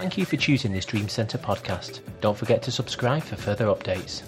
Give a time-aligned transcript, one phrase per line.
[0.00, 2.00] Thank you for choosing this Dream Centre podcast.
[2.22, 4.22] Don't forget to subscribe for further updates.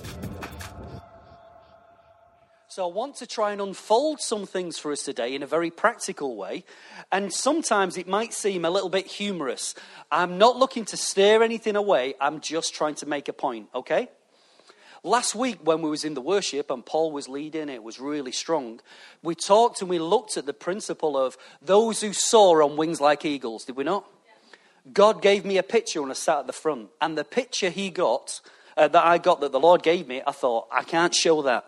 [2.69, 5.71] So, I want to try and unfold some things for us today in a very
[5.71, 6.65] practical way.
[7.11, 9.75] And sometimes it might seem a little bit humorous.
[10.11, 14.11] I'm not looking to steer anything away, I'm just trying to make a point, okay?
[15.03, 18.33] Last week, when we was in the worship and Paul was leading, it was really
[18.33, 18.81] strong.
[19.23, 23.25] We talked and we looked at the principle of those who soar on wings like
[23.25, 24.05] eagles, did we not?
[24.91, 27.91] God gave me a picture when I sat at the front, and the picture He
[27.91, 28.41] got,
[28.77, 31.67] uh, that I got, that the Lord gave me, I thought, I can't show that.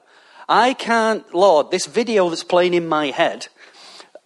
[0.48, 3.48] I can't, Lord, this video that's playing in my head,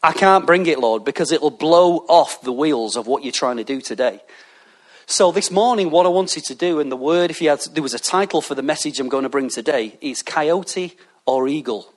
[0.03, 3.57] I can't bring it, Lord, because it'll blow off the wheels of what you're trying
[3.57, 4.21] to do today.
[5.07, 7.83] So this morning, what I wanted to do, and the word, if you had, there
[7.83, 11.93] was a title for the message I'm going to bring today, is coyote or eagle.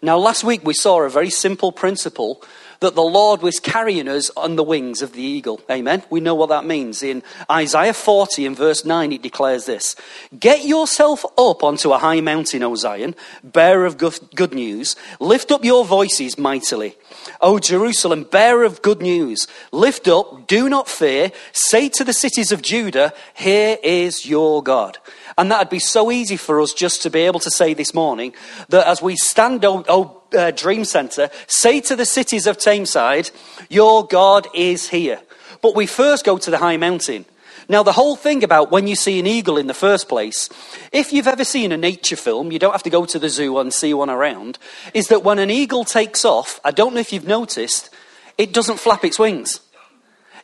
[0.00, 2.42] Now, last week we saw a very simple principle
[2.84, 5.58] that the Lord was carrying us on the wings of the eagle.
[5.70, 6.02] Amen.
[6.10, 7.02] We know what that means.
[7.02, 9.96] In Isaiah 40 in verse 9, it declares this
[10.38, 14.96] Get yourself up onto a high mountain, O Zion, bearer of good news.
[15.18, 16.94] Lift up your voices mightily.
[17.40, 19.48] O Jerusalem, bearer of good news.
[19.72, 21.32] Lift up, do not fear.
[21.52, 24.98] Say to the cities of Judah, Here is your God.
[25.36, 28.34] And that'd be so easy for us just to be able to say this morning
[28.68, 33.30] that as we stand, oh, oh uh, Dream Centre, say to the cities of Tameside,
[33.68, 35.20] Your God is here.
[35.62, 37.24] But we first go to the high mountain.
[37.68, 40.50] Now, the whole thing about when you see an eagle in the first place,
[40.92, 43.58] if you've ever seen a nature film, you don't have to go to the zoo
[43.58, 44.58] and see one around,
[44.92, 47.88] is that when an eagle takes off, I don't know if you've noticed,
[48.36, 49.60] it doesn't flap its wings.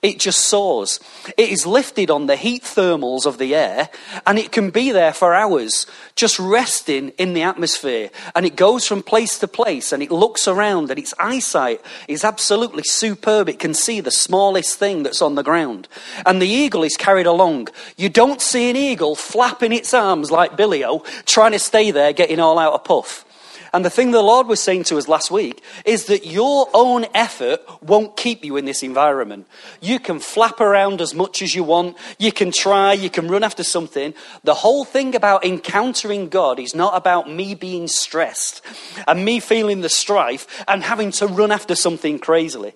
[0.02, 0.98] It just soars.
[1.36, 3.90] It is lifted on the heat thermals of the air,
[4.26, 8.08] and it can be there for hours, just resting in the atmosphere.
[8.34, 12.24] And it goes from place to place, and it looks around, and its eyesight is
[12.24, 13.50] absolutely superb.
[13.50, 15.86] It can see the smallest thing that's on the ground.
[16.24, 17.68] And the eagle is carried along.
[17.98, 22.14] You don't see an eagle flapping its arms like Billy O, trying to stay there,
[22.14, 23.26] getting all out of puff.
[23.72, 27.06] And the thing the Lord was saying to us last week is that your own
[27.14, 29.46] effort won't keep you in this environment.
[29.80, 31.96] You can flap around as much as you want.
[32.18, 32.92] You can try.
[32.92, 34.14] You can run after something.
[34.42, 38.62] The whole thing about encountering God is not about me being stressed
[39.06, 42.74] and me feeling the strife and having to run after something crazily.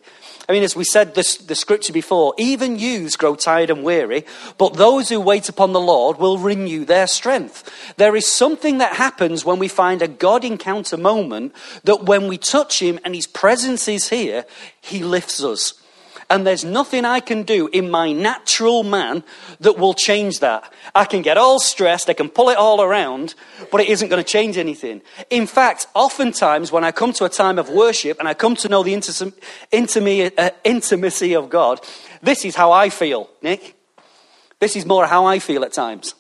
[0.49, 4.25] I mean, as we said this, the scripture before, even youths grow tired and weary,
[4.59, 7.71] but those who wait upon the Lord will renew their strength.
[7.97, 12.39] There is something that happens when we find a God encounter moment that when we
[12.39, 14.45] touch Him and His presence is here,
[14.81, 15.75] He lifts us.
[16.35, 19.23] And there's nothing I can do in my natural man
[19.61, 20.73] that will change that.
[20.93, 23.37] I can get all stressed, I can pull it all around,
[23.71, 25.01] but it isn't going to change anything.
[25.31, 28.69] In fact, oftentimes when I come to a time of worship and I come to
[28.69, 31.81] know the uh, intimacy of God,
[32.21, 33.77] this is how I feel, Nick.
[34.59, 36.17] This is more how I feel at times.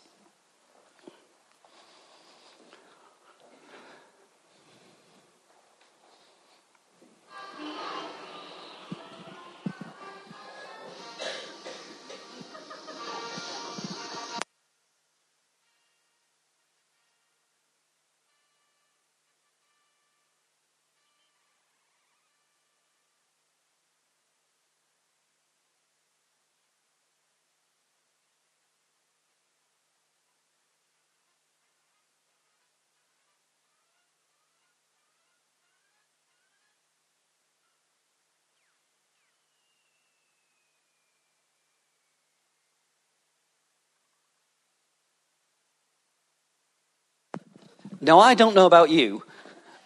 [48.04, 49.22] Now, I don't know about you,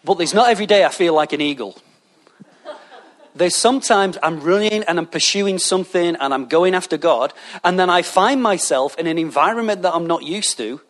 [0.03, 1.77] but there's not every day I feel like an eagle.
[3.33, 7.31] There's sometimes I'm running and I'm pursuing something and I'm going after God,
[7.63, 10.81] and then I find myself in an environment that I'm not used to.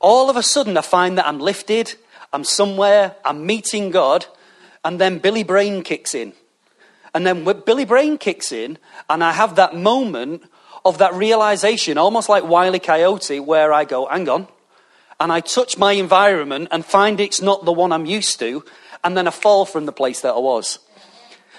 [0.00, 1.96] All of a sudden, I find that I'm lifted,
[2.32, 4.24] I'm somewhere, I'm meeting God,
[4.82, 6.32] and then Billy Brain kicks in.
[7.12, 8.78] And then when Billy Brain kicks in,
[9.10, 10.44] and I have that moment
[10.82, 14.48] of that realization, almost like Wiley Coyote, where I go, hang on,
[15.20, 18.64] and I touch my environment and find it's not the one I'm used to,
[19.02, 20.78] and then I fall from the place that I was.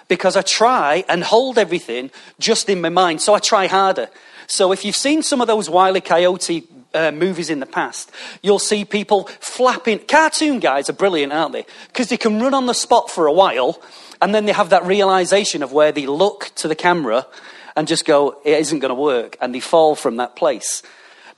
[0.07, 4.09] Because I try and hold everything just in my mind, so I try harder.
[4.47, 8.11] So if you've seen some of those Wiley Coyote uh, movies in the past,
[8.41, 10.00] you'll see people flapping.
[10.00, 11.65] Cartoon guys are brilliant, aren't they?
[11.88, 13.79] Because they can run on the spot for a while,
[14.21, 17.27] and then they have that realization of where they look to the camera
[17.75, 20.81] and just go, it isn't going to work, and they fall from that place.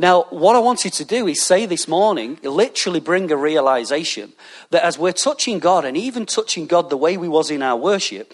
[0.01, 4.33] Now, what I want you to do is say this morning, literally bring a realization
[4.71, 7.77] that as we're touching God and even touching God the way we was in our
[7.77, 8.33] worship,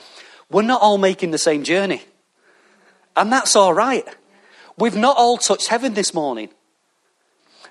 [0.50, 2.04] we're not all making the same journey.
[3.18, 4.06] And that's all right.
[4.78, 6.52] We've not all touched heaven this morning.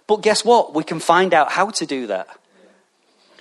[0.07, 0.75] But guess what?
[0.75, 2.29] We can find out how to do that.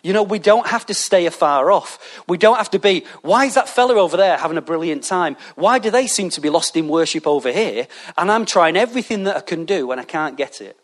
[0.05, 2.21] You know, we don't have to stay afar off.
[2.27, 5.35] We don't have to be, why is that fella over there having a brilliant time?
[5.55, 7.87] Why do they seem to be lost in worship over here?
[8.15, 10.79] And I'm trying everything that I can do and I can't get it.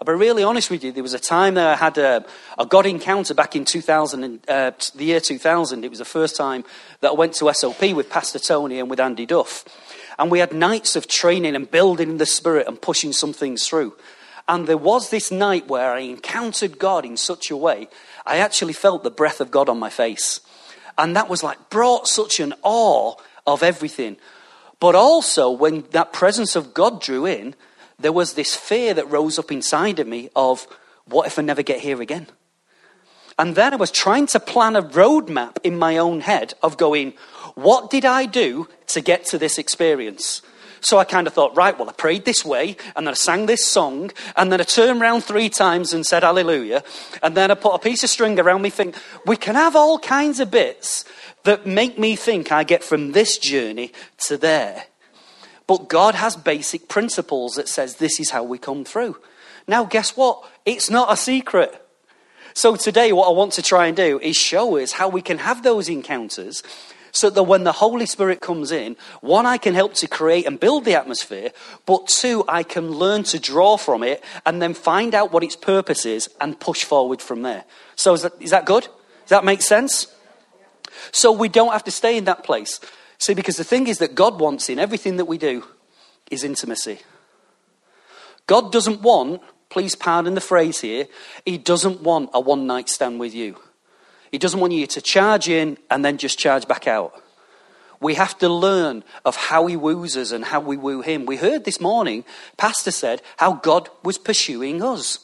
[0.00, 0.92] I'll be really honest with you.
[0.92, 2.24] There was a time that I had a,
[2.60, 5.84] a God encounter back in 2000, uh, the year 2000.
[5.84, 6.62] It was the first time
[7.00, 9.64] that I went to SOP with Pastor Tony and with Andy Duff.
[10.16, 13.96] And we had nights of training and building the spirit and pushing some things through.
[14.50, 17.88] And there was this night where I encountered God in such a way,
[18.30, 20.40] I actually felt the breath of God on my face.
[20.96, 23.16] And that was like, brought such an awe
[23.46, 24.16] of everything.
[24.78, 27.56] But also, when that presence of God drew in,
[27.98, 30.66] there was this fear that rose up inside of me of,
[31.06, 32.28] what if I never get here again?
[33.36, 37.14] And then I was trying to plan a roadmap in my own head of going,
[37.54, 40.40] what did I do to get to this experience?
[40.80, 43.46] So I kind of thought, right, well, I prayed this way, and then I sang
[43.46, 46.82] this song, and then I turned around three times and said hallelujah,
[47.22, 48.96] and then I put a piece of string around me think,
[49.26, 51.04] we can have all kinds of bits
[51.44, 54.84] that make me think I get from this journey to there.
[55.66, 59.16] But God has basic principles that says this is how we come through.
[59.68, 60.44] Now, guess what?
[60.64, 61.86] It's not a secret.
[62.54, 65.38] So today, what I want to try and do is show us how we can
[65.38, 66.62] have those encounters
[67.12, 70.58] so that when the Holy Spirit comes in, one, I can help to create and
[70.58, 71.50] build the atmosphere,
[71.86, 75.56] but two, I can learn to draw from it and then find out what its
[75.56, 77.64] purpose is and push forward from there.
[77.96, 78.82] So is that, is that good?
[78.82, 80.06] Does that make sense?
[81.12, 82.80] So we don't have to stay in that place.
[83.18, 85.64] See, because the thing is that God wants in everything that we do
[86.30, 87.00] is intimacy.
[88.46, 91.06] God doesn't want, please pardon the phrase here,
[91.44, 93.56] He doesn't want a one night stand with you.
[94.30, 97.20] He doesn't want you to charge in and then just charge back out.
[98.00, 101.26] We have to learn of how he woos us and how we woo him.
[101.26, 102.24] We heard this morning,
[102.56, 105.18] Pastor said, how God was pursuing us.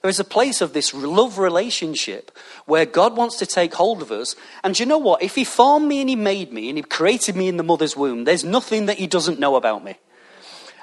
[0.00, 2.30] There is a place of this love relationship
[2.66, 4.36] where God wants to take hold of us.
[4.62, 5.22] And you know what?
[5.22, 7.96] If He formed me and He made me and He created me in the mother's
[7.96, 9.96] womb, there's nothing that He doesn't know about me.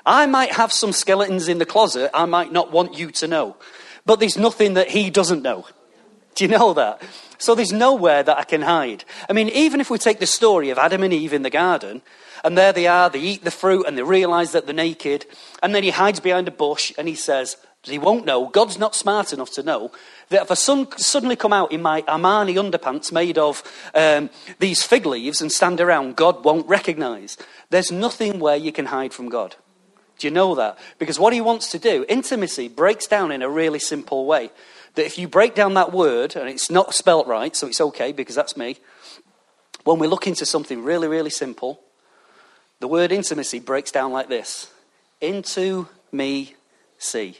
[0.05, 3.55] I might have some skeletons in the closet I might not want you to know,
[4.05, 5.65] but there's nothing that He doesn't know.
[6.35, 7.01] Do you know that?
[7.37, 9.03] So there's nowhere that I can hide.
[9.29, 12.01] I mean, even if we take the story of Adam and Eve in the garden,
[12.43, 15.25] and there they are, they eat the fruit and they realize that they're naked,
[15.63, 18.95] and then he hides behind a bush and he says, he won't know, God's not
[18.95, 19.91] smart enough to know,
[20.29, 24.29] that if I suddenly come out in my Armani underpants made of um,
[24.59, 27.37] these fig leaves and stand around, God won't recognize.
[27.69, 29.55] There's nothing where you can hide from God.
[30.17, 30.79] Do you know that?
[30.97, 34.49] Because what he wants to do, intimacy breaks down in a really simple way
[34.95, 38.11] that if you break down that word, and it's not spelt right, so it's okay
[38.11, 38.77] because that's me,
[39.83, 41.79] when we look into something really, really simple,
[42.79, 44.71] the word intimacy breaks down like this
[45.21, 46.55] Into me,
[46.97, 47.37] see.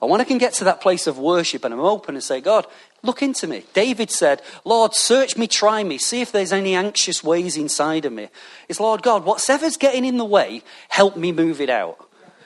[0.00, 2.40] And when I can get to that place of worship and I'm open and say,
[2.40, 2.66] God,
[3.02, 3.64] look into me.
[3.72, 8.12] David said, Lord, search me, try me, see if there's any anxious ways inside of
[8.12, 8.28] me.
[8.68, 11.98] It's Lord God, whatever's getting in the way, help me move it out.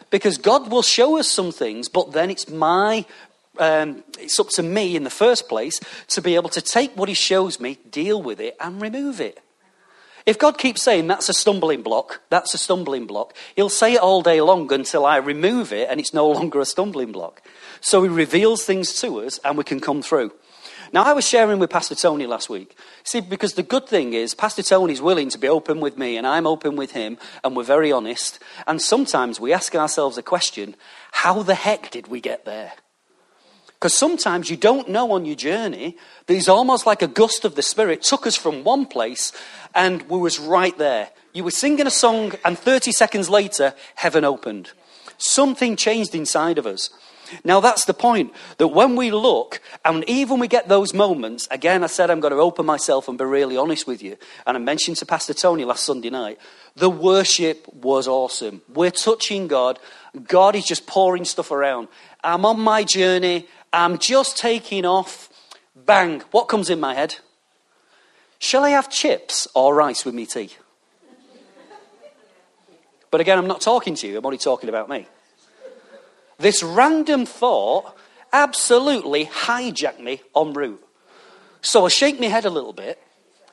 [0.09, 3.05] Because God will show us some things, but then it's my
[3.59, 7.09] um, it's up to me in the first place to be able to take what
[7.09, 9.41] he shows me, deal with it, and remove it.
[10.25, 14.01] If God keeps saying that's a stumbling block, that's a stumbling block, he'll say it
[14.01, 17.43] all day long until I remove it and it's no longer a stumbling block.
[17.81, 20.33] So he reveals things to us and we can come through.
[20.93, 22.77] Now, I was sharing with Pastor Tony last week.
[23.03, 26.27] See, because the good thing is, Pastor Tony's willing to be open with me, and
[26.27, 28.39] I'm open with him, and we're very honest.
[28.67, 30.77] And sometimes we ask ourselves a question
[31.13, 32.73] how the heck did we get there?
[33.83, 35.97] Because sometimes you don't know on your journey
[36.27, 39.33] that it's almost like a gust of the Spirit took us from one place
[39.75, 41.11] and we was right there.
[41.33, 44.71] You were singing a song and 30 seconds later, heaven opened.
[45.19, 46.91] Something changed inside of us.
[47.43, 51.83] Now that's the point, that when we look, and even we get those moments, again,
[51.83, 54.17] I said I'm going to open myself and be really honest with you.
[54.47, 56.39] And I mentioned to Pastor Tony last Sunday night,
[56.77, 58.63] the worship was awesome.
[58.73, 59.81] We're touching God.
[60.29, 61.89] God is just pouring stuff around.
[62.23, 63.49] I'm on my journey.
[63.73, 65.29] I'm just taking off.
[65.75, 66.23] Bang.
[66.31, 67.17] What comes in my head?
[68.39, 70.51] Shall I have chips or rice with me tea?
[73.11, 75.07] But again, I'm not talking to you, I'm only talking about me.
[76.39, 77.97] This random thought
[78.33, 80.83] absolutely hijacked me en route.
[81.61, 83.01] So I shake my head a little bit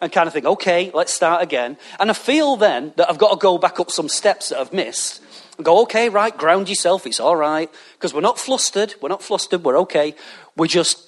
[0.02, 1.78] and kind of think, okay, let's start again.
[2.00, 4.74] And I feel then that I've got to go back up some steps that I've
[4.74, 5.22] missed
[5.58, 7.70] and go, okay, right, ground yourself, it's all right.
[7.94, 10.16] Because we're not flustered, we're not flustered, we're okay.
[10.56, 11.06] We're just,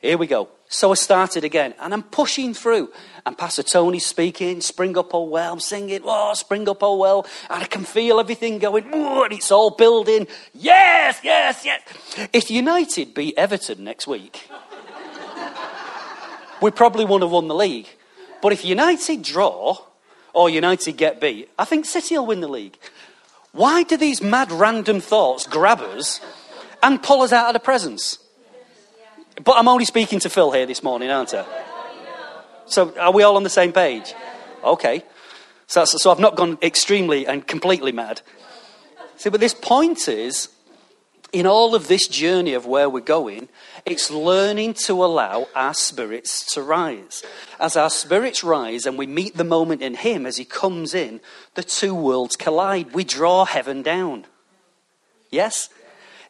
[0.00, 0.48] here we go.
[0.70, 2.90] So I started again, and I'm pushing through.
[3.24, 5.54] And Pastor Tony's speaking, Spring Up Oh Well.
[5.54, 7.26] I'm singing, Oh, Spring Up Oh Well.
[7.48, 10.26] And I can feel everything going, and it's all building.
[10.54, 12.28] Yes, yes, yes.
[12.32, 14.48] If United beat Everton next week,
[16.62, 17.88] we probably wouldn't have won the league.
[18.40, 19.78] But if United draw,
[20.32, 22.78] or United get beat, I think City will win the league.
[23.52, 26.20] Why do these mad random thoughts grab us
[26.82, 28.18] and pull us out of the presence?
[29.42, 31.44] But I'm only speaking to Phil here this morning, aren't I?
[32.66, 34.14] So are we all on the same page?
[34.62, 35.02] Okay.
[35.66, 38.20] So, so I've not gone extremely and completely mad.
[39.16, 40.48] See, but this point is,
[41.32, 43.48] in all of this journey of where we're going,
[43.84, 47.22] it's learning to allow our spirits to rise.
[47.60, 51.20] As our spirits rise and we meet the moment in Him as He comes in,
[51.54, 52.94] the two worlds collide.
[52.94, 54.26] We draw heaven down.
[55.30, 55.68] Yes?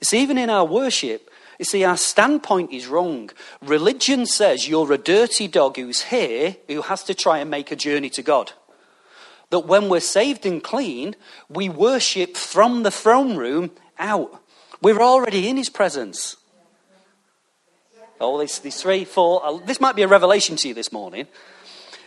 [0.01, 3.31] It's even in our worship, you see, our standpoint is wrong.
[3.63, 7.77] Religion says you're a dirty dog who's here, who has to try and make a
[7.77, 8.53] journey to God.
[9.51, 11.17] That when we're saved and clean,
[11.49, 14.41] we worship from the throne room out.
[14.81, 16.37] We're already in his presence.
[18.21, 21.27] Oh, these, these three, four, uh, this might be a revelation to you this morning.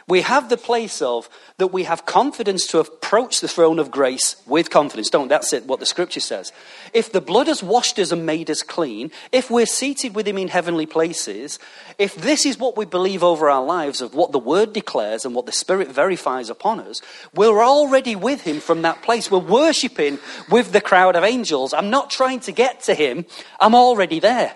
[0.08, 4.36] We have the place of that we have confidence to approach the throne of grace
[4.46, 5.10] with confidence.
[5.10, 6.51] Don't that's it what the scripture says.
[6.93, 10.38] If the blood has washed us and made us clean, if we're seated with him
[10.38, 11.60] in heavenly places,
[11.98, 15.36] if this is what we believe over our lives of what the word declares and
[15.36, 17.01] what the spirit verifies upon us,
[17.34, 19.29] we're already with him from that place.
[19.29, 21.74] We're worshiping with the crowd of angels.
[21.74, 23.25] I'm not trying to get to him.
[23.60, 24.55] I'm already there.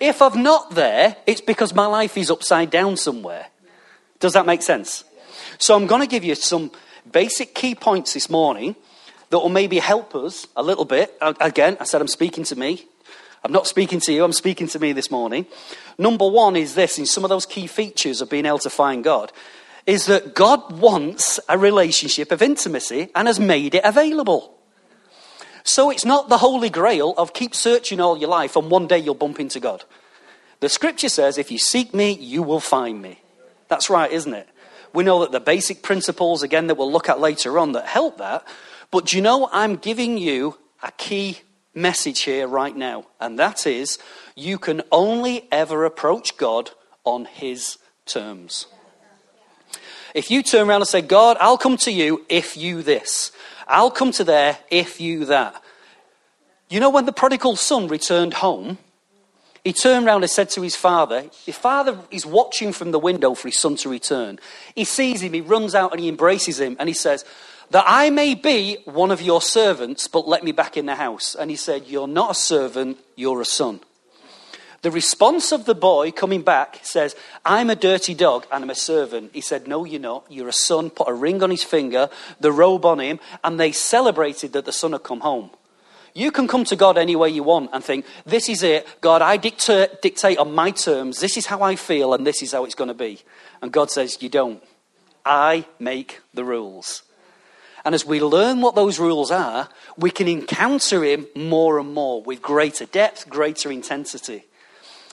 [0.00, 3.46] If I'm not there, it's because my life is upside down somewhere.
[4.20, 5.04] Does that make sense?
[5.58, 6.70] So I'm going to give you some
[7.10, 8.76] basic key points this morning
[9.30, 11.16] that will maybe help us a little bit.
[11.20, 12.86] Again, I said I'm speaking to me.
[13.42, 15.44] I'm not speaking to you, I'm speaking to me this morning.
[15.98, 19.04] Number one is this in some of those key features of being able to find
[19.04, 19.32] God
[19.86, 24.56] is that God wants a relationship of intimacy and has made it available.
[25.62, 28.98] So it's not the holy grail of keep searching all your life and one day
[28.98, 29.84] you'll bump into God.
[30.60, 33.20] The scripture says, if you seek me, you will find me.
[33.74, 34.48] That's right, isn't it?
[34.92, 38.18] We know that the basic principles, again, that we'll look at later on that help
[38.18, 38.46] that.
[38.92, 41.40] But do you know, I'm giving you a key
[41.74, 43.98] message here right now, and that is
[44.36, 46.70] you can only ever approach God
[47.02, 48.68] on His terms.
[50.14, 53.32] If you turn around and say, God, I'll come to you if you this,
[53.66, 55.60] I'll come to there if you that.
[56.68, 58.78] You know, when the prodigal son returned home,
[59.64, 63.34] he turned round and said to his father, His father is watching from the window
[63.34, 64.38] for his son to return.
[64.74, 67.24] He sees him, he runs out and he embraces him, and he says,
[67.70, 71.34] That I may be one of your servants, but let me back in the house.
[71.34, 73.80] And he said, You're not a servant, you're a son.
[74.82, 78.74] The response of the boy coming back says, I'm a dirty dog and I'm a
[78.74, 79.30] servant.
[79.32, 80.26] He said, No, you're not.
[80.28, 80.90] You're a son.
[80.90, 84.72] Put a ring on his finger, the robe on him, and they celebrated that the
[84.72, 85.48] son had come home.
[86.14, 88.86] You can come to God any way you want and think, this is it.
[89.00, 91.18] God, I dictate, dictate on my terms.
[91.18, 93.20] This is how I feel, and this is how it's going to be.
[93.60, 94.62] And God says, you don't.
[95.26, 97.02] I make the rules.
[97.84, 102.22] And as we learn what those rules are, we can encounter Him more and more
[102.22, 104.44] with greater depth, greater intensity.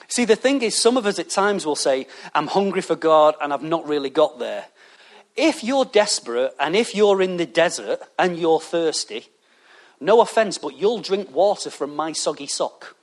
[0.06, 3.34] See, the thing is, some of us at times will say, I'm hungry for God
[3.40, 4.66] and I've not really got there.
[5.36, 9.26] If you're desperate and if you're in the desert and you're thirsty,
[10.02, 12.96] no offense, but you'll drink water from my soggy sock.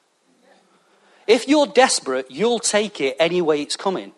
[1.27, 4.13] If you're desperate, you'll take it any way it's coming.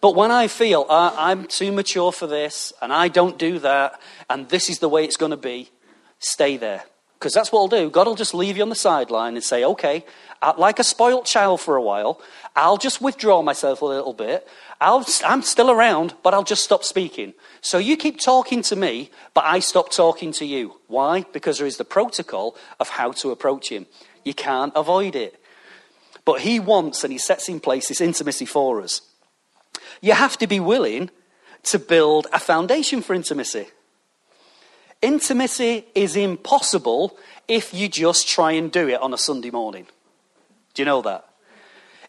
[0.00, 4.00] But when I feel uh, I'm too mature for this and I don't do that
[4.30, 5.70] and this is the way it's going to be,
[6.18, 6.84] stay there.
[7.18, 7.90] Because that's what I'll do.
[7.90, 10.06] God will just leave you on the sideline and say, okay,
[10.56, 12.20] like a spoilt child for a while,
[12.56, 14.48] I'll just withdraw myself a little bit.
[14.80, 17.34] I'll, I'm still around, but I'll just stop speaking.
[17.60, 20.80] So you keep talking to me, but I stop talking to you.
[20.86, 21.24] Why?
[21.32, 23.86] Because there is the protocol of how to approach him.
[24.24, 25.36] You can't avoid it.
[26.24, 29.02] But he wants and he sets in place this intimacy for us.
[30.00, 31.10] You have to be willing
[31.64, 33.68] to build a foundation for intimacy.
[35.02, 37.18] Intimacy is impossible
[37.48, 39.86] if you just try and do it on a Sunday morning.
[40.80, 41.26] You know that?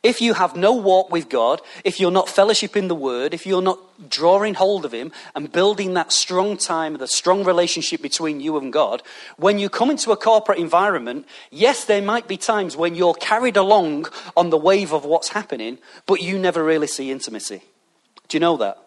[0.01, 3.61] If you have no walk with God, if you're not fellowshipping the Word, if you're
[3.61, 8.57] not drawing hold of Him and building that strong time, the strong relationship between you
[8.57, 9.03] and God,
[9.35, 13.57] when you come into a corporate environment, yes, there might be times when you're carried
[13.57, 14.05] along
[14.37, 17.61] on the wave of what's happening, but you never really see intimacy.
[18.29, 18.77] Do you know that?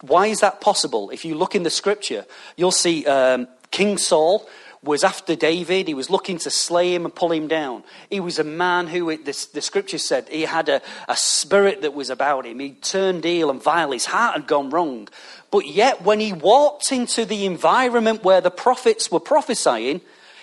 [0.00, 1.10] Why is that possible?
[1.10, 2.24] If you look in the scripture,
[2.56, 4.48] you'll see um, King Saul
[4.84, 5.88] was after David.
[5.88, 7.84] He was looking to slay him and pull him down.
[8.10, 11.94] He was a man who, the, the scripture said, he had a, a spirit that
[11.94, 12.58] was about him.
[12.58, 13.92] He turned ill and vile.
[13.92, 15.08] His heart had gone wrong.
[15.50, 20.00] But yet, when he walked into the environment where the prophets were prophesying,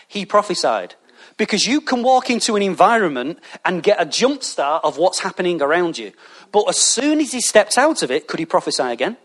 [0.07, 0.95] he prophesied.
[1.37, 5.61] Because you can walk into an environment and get a jump start of what's happening
[5.61, 6.11] around you.
[6.51, 9.17] But as soon as he stepped out of it, could he prophesy again?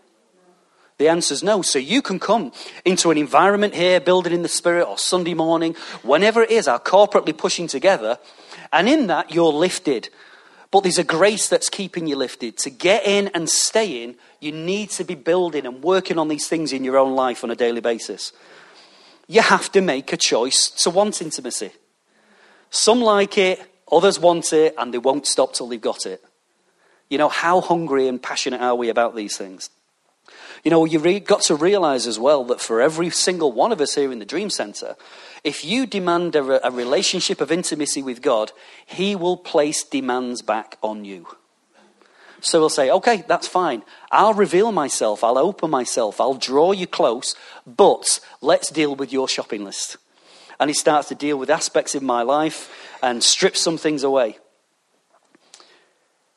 [0.97, 1.61] The answer is no.
[1.61, 2.51] So you can come
[2.83, 6.79] into an environment here, building in the spirit, or Sunday morning, whenever it is, our
[6.79, 8.17] corporately pushing together,
[8.73, 10.09] and in that you're lifted.
[10.71, 12.57] But there's a grace that's keeping you lifted.
[12.59, 16.47] To get in and stay in, you need to be building and working on these
[16.47, 18.33] things in your own life on a daily basis.
[19.27, 21.71] You have to make a choice to want intimacy.
[22.69, 23.61] Some like it,
[23.91, 26.23] others want it, and they won't stop till they've got it.
[27.09, 29.69] You know, how hungry and passionate are we about these things?
[30.67, 33.79] You know, you've re- got to realize as well that for every single one of
[33.79, 34.97] us here in the Dream Center,
[35.41, 38.51] if you demand a, re- a relationship of intimacy with God,
[38.85, 41.25] He will place demands back on you.
[42.41, 43.81] So he'll say, okay, that's fine.
[44.11, 45.23] I'll reveal myself.
[45.23, 46.19] I'll open myself.
[46.19, 47.33] I'll draw you close,
[47.65, 49.95] but let's deal with your shopping list.
[50.59, 52.69] And he starts to deal with aspects of my life
[53.01, 54.37] and strip some things away.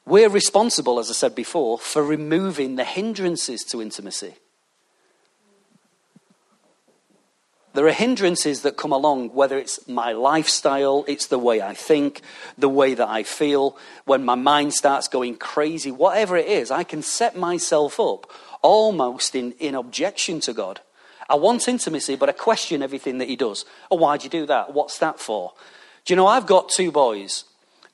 [0.07, 4.35] We're responsible, as I said before, for removing the hindrances to intimacy.
[7.73, 12.21] There are hindrances that come along, whether it's my lifestyle, it's the way I think,
[12.59, 13.77] the way that I feel,
[14.07, 18.29] when my mind starts going crazy, whatever it is, I can set myself up
[18.61, 20.81] almost in, in objection to God.
[21.29, 23.65] I want intimacy, but I question everything that He does.
[23.89, 24.75] Oh, why'd you do that?
[24.75, 25.53] What's that for?
[26.05, 27.45] Do you know, I've got two boys,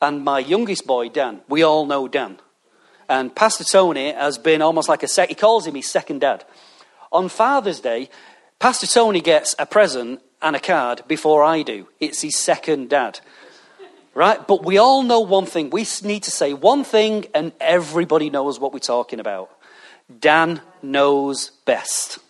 [0.07, 2.39] and my youngest boy, Dan, we all know Dan.
[3.09, 6.45] And Pastor Tony has been almost like a sec, he calls him his second dad.
[7.11, 8.09] On Father's Day,
[8.61, 11.89] Pastor Tony gets a present and a card before I do.
[11.99, 13.19] It's his second dad.
[14.15, 14.47] Right?
[14.47, 15.71] But we all know one thing.
[15.71, 19.51] We need to say one thing, and everybody knows what we're talking about.
[20.21, 22.21] Dan knows best.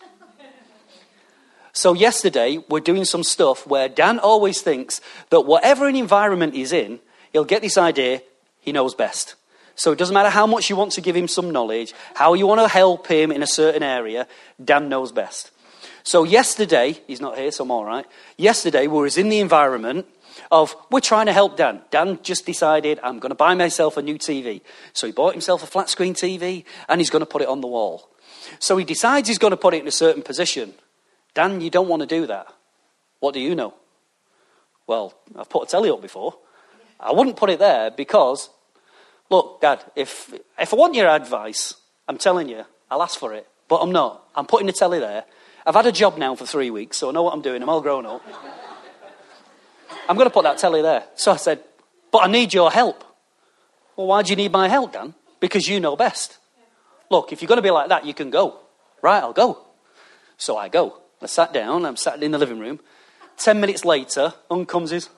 [1.73, 4.99] So, yesterday, we're doing some stuff where Dan always thinks
[5.29, 6.99] that whatever an environment he's in,
[7.37, 8.21] he'll get this idea
[8.59, 9.35] he knows best.
[9.75, 12.47] So, it doesn't matter how much you want to give him some knowledge, how you
[12.47, 14.27] want to help him in a certain area,
[14.63, 15.51] Dan knows best.
[16.07, 18.05] So yesterday, he's not here, so I'm all right.
[18.37, 20.05] Yesterday, we was in the environment
[20.49, 21.81] of we're trying to help Dan.
[21.91, 24.61] Dan just decided I'm going to buy myself a new TV.
[24.93, 27.59] So he bought himself a flat screen TV and he's going to put it on
[27.59, 28.09] the wall.
[28.57, 30.75] So he decides he's going to put it in a certain position.
[31.33, 32.47] Dan, you don't want to do that.
[33.19, 33.73] What do you know?
[34.87, 36.35] Well, I've put a telly up before.
[36.99, 38.49] I wouldn't put it there because,
[39.29, 41.75] look, Dad, if, if I want your advice,
[42.07, 43.47] I'm telling you, I'll ask for it.
[43.67, 44.29] But I'm not.
[44.35, 45.25] I'm putting the telly there
[45.67, 47.61] I've had a job now for three weeks, so I know what I'm doing.
[47.61, 48.21] I'm all grown up.
[50.07, 51.03] I'm going to put that telly there.
[51.15, 51.61] So I said,
[52.09, 53.03] But I need your help.
[53.97, 55.13] Well, why do you need my help, Dan?
[55.41, 56.37] Because you know best.
[57.11, 58.59] Look, if you're going to be like that, you can go.
[59.01, 59.65] Right, I'll go.
[60.37, 61.01] So I go.
[61.21, 62.79] I sat down, I'm sat in the living room.
[63.35, 65.09] Ten minutes later, on comes his,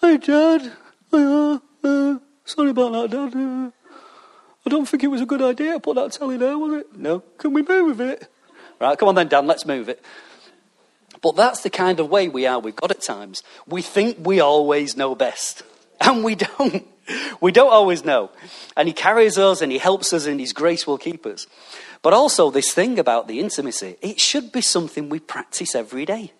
[0.00, 0.72] Hey, Dad.
[1.12, 3.36] Uh, sorry about that, Dad.
[3.36, 3.70] Uh,
[4.66, 6.96] I don't think it was a good idea to put that telly there, was it?
[6.96, 7.20] No.
[7.38, 8.28] Can we move it?
[8.80, 10.02] Right, come on then, Dan, let's move it.
[11.22, 13.42] But that's the kind of way we are with God at times.
[13.66, 15.62] We think we always know best,
[16.00, 16.86] and we don't.
[17.40, 18.30] We don't always know.
[18.76, 21.48] And He carries us and He helps us, and His grace will keep us.
[22.02, 26.32] But also, this thing about the intimacy, it should be something we practice every day.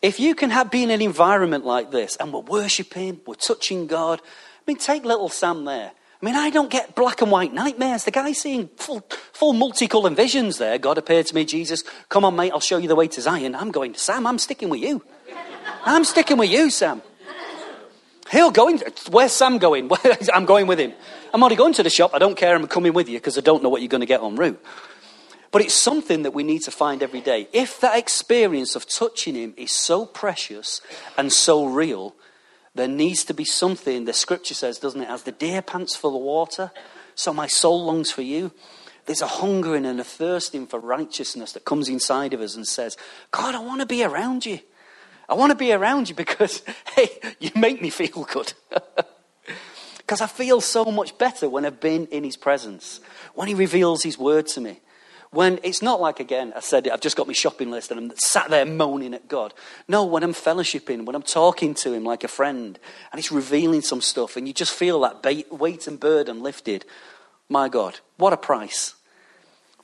[0.00, 3.86] If you can have, be in an environment like this and we're worshiping, we're touching
[3.86, 5.92] God, I mean, take little Sam there.
[6.20, 8.04] I mean, I don't get black and white nightmares.
[8.04, 10.78] The guy's seeing full, full multicolored visions there.
[10.78, 13.54] God appeared to me, Jesus, come on, mate, I'll show you the way to Zion.
[13.54, 15.02] I'm going, Sam, I'm sticking with you.
[15.84, 17.02] I'm sticking with you, Sam.
[18.30, 18.80] He'll go in.
[19.10, 19.90] Where's Sam going?
[20.34, 20.92] I'm going with him.
[21.32, 22.10] I'm already going to the shop.
[22.14, 22.54] I don't care.
[22.54, 24.62] I'm coming with you because I don't know what you're going to get en route.
[25.50, 27.48] But it's something that we need to find every day.
[27.52, 30.80] If that experience of touching him is so precious
[31.16, 32.14] and so real,
[32.74, 35.08] there needs to be something, the scripture says, doesn't it?
[35.08, 36.70] As the deer pants for the water,
[37.14, 38.52] so my soul longs for you.
[39.06, 42.96] There's a hungering and a thirsting for righteousness that comes inside of us and says,
[43.30, 44.60] God, I want to be around you.
[45.30, 46.62] I want to be around you because,
[46.94, 47.08] hey,
[47.40, 48.52] you make me feel good.
[49.98, 53.00] Because I feel so much better when I've been in his presence,
[53.34, 54.80] when he reveals his word to me.
[55.30, 58.16] When it's not like, again, I said I've just got my shopping list and I'm
[58.16, 59.52] sat there moaning at God.
[59.86, 62.78] No, when I'm fellowshipping, when I'm talking to Him like a friend
[63.12, 66.86] and He's revealing some stuff and you just feel that weight and burden lifted.
[67.48, 68.94] My God, what a price.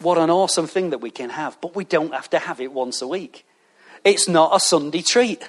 [0.00, 1.60] What an awesome thing that we can have.
[1.60, 3.46] But we don't have to have it once a week.
[4.02, 5.48] It's not a Sunday treat.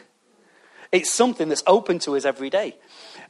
[0.91, 2.75] It's something that's open to us every day.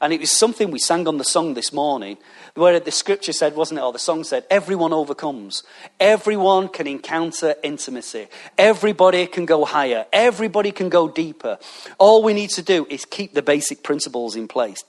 [0.01, 2.17] And it was something we sang on the song this morning,
[2.53, 5.63] where the scripture said, wasn't it, or the song said, everyone overcomes.
[5.99, 8.27] Everyone can encounter intimacy.
[8.57, 10.05] Everybody can go higher.
[10.11, 11.57] Everybody can go deeper.
[11.97, 14.83] All we need to do is keep the basic principles in place.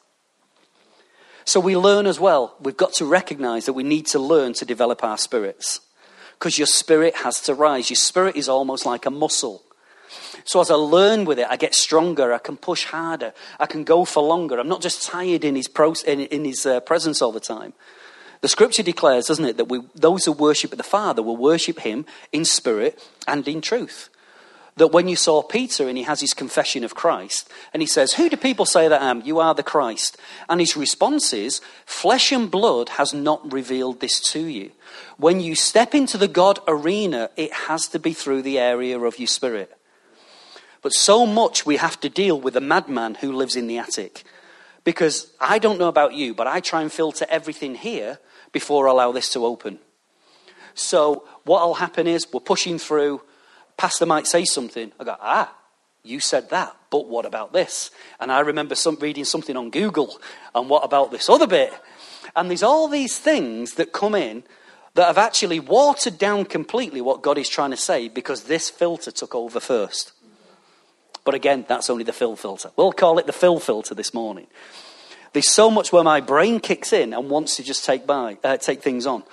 [1.44, 2.56] So we learn as well.
[2.60, 5.80] We've got to recognize that we need to learn to develop our spirits.
[6.38, 7.88] Because your spirit has to rise.
[7.88, 9.62] Your spirit is almost like a muscle.
[10.46, 12.32] So as I learn with it, I get stronger.
[12.32, 13.34] I can push harder.
[13.58, 14.58] I can go for longer.
[14.58, 17.72] I'm not just tired in his, pro- in, in his uh, presence all the time.
[18.42, 22.06] The scripture declares, doesn't it, that we, those who worship the Father will worship him
[22.30, 24.08] in spirit and in truth.
[24.76, 28.12] That when you saw Peter and he has his confession of Christ, and he says,
[28.12, 29.22] Who do people say that I am?
[29.22, 30.16] You are the Christ.
[30.48, 34.70] And his response is, Flesh and blood has not revealed this to you.
[35.16, 39.18] When you step into the God arena, it has to be through the area of
[39.18, 39.75] your spirit.
[40.82, 44.24] But so much we have to deal with a madman who lives in the attic.
[44.84, 48.18] Because I don't know about you, but I try and filter everything here
[48.52, 49.80] before I allow this to open.
[50.74, 53.22] So what will happen is we're pushing through.
[53.76, 54.92] Pastor might say something.
[55.00, 55.52] I go, ah,
[56.06, 57.90] you said that, but what about this?
[58.20, 60.20] And I remember some, reading something on Google,
[60.54, 61.72] and what about this other bit?
[62.36, 64.44] And there's all these things that come in
[64.94, 69.10] that have actually watered down completely what God is trying to say because this filter
[69.10, 70.12] took over first.
[71.26, 72.70] But again, that's only the Phil filter.
[72.76, 74.46] We'll call it the Phil filter this morning.
[75.34, 78.56] There's so much where my brain kicks in and wants to just take, by, uh,
[78.56, 79.24] take things on.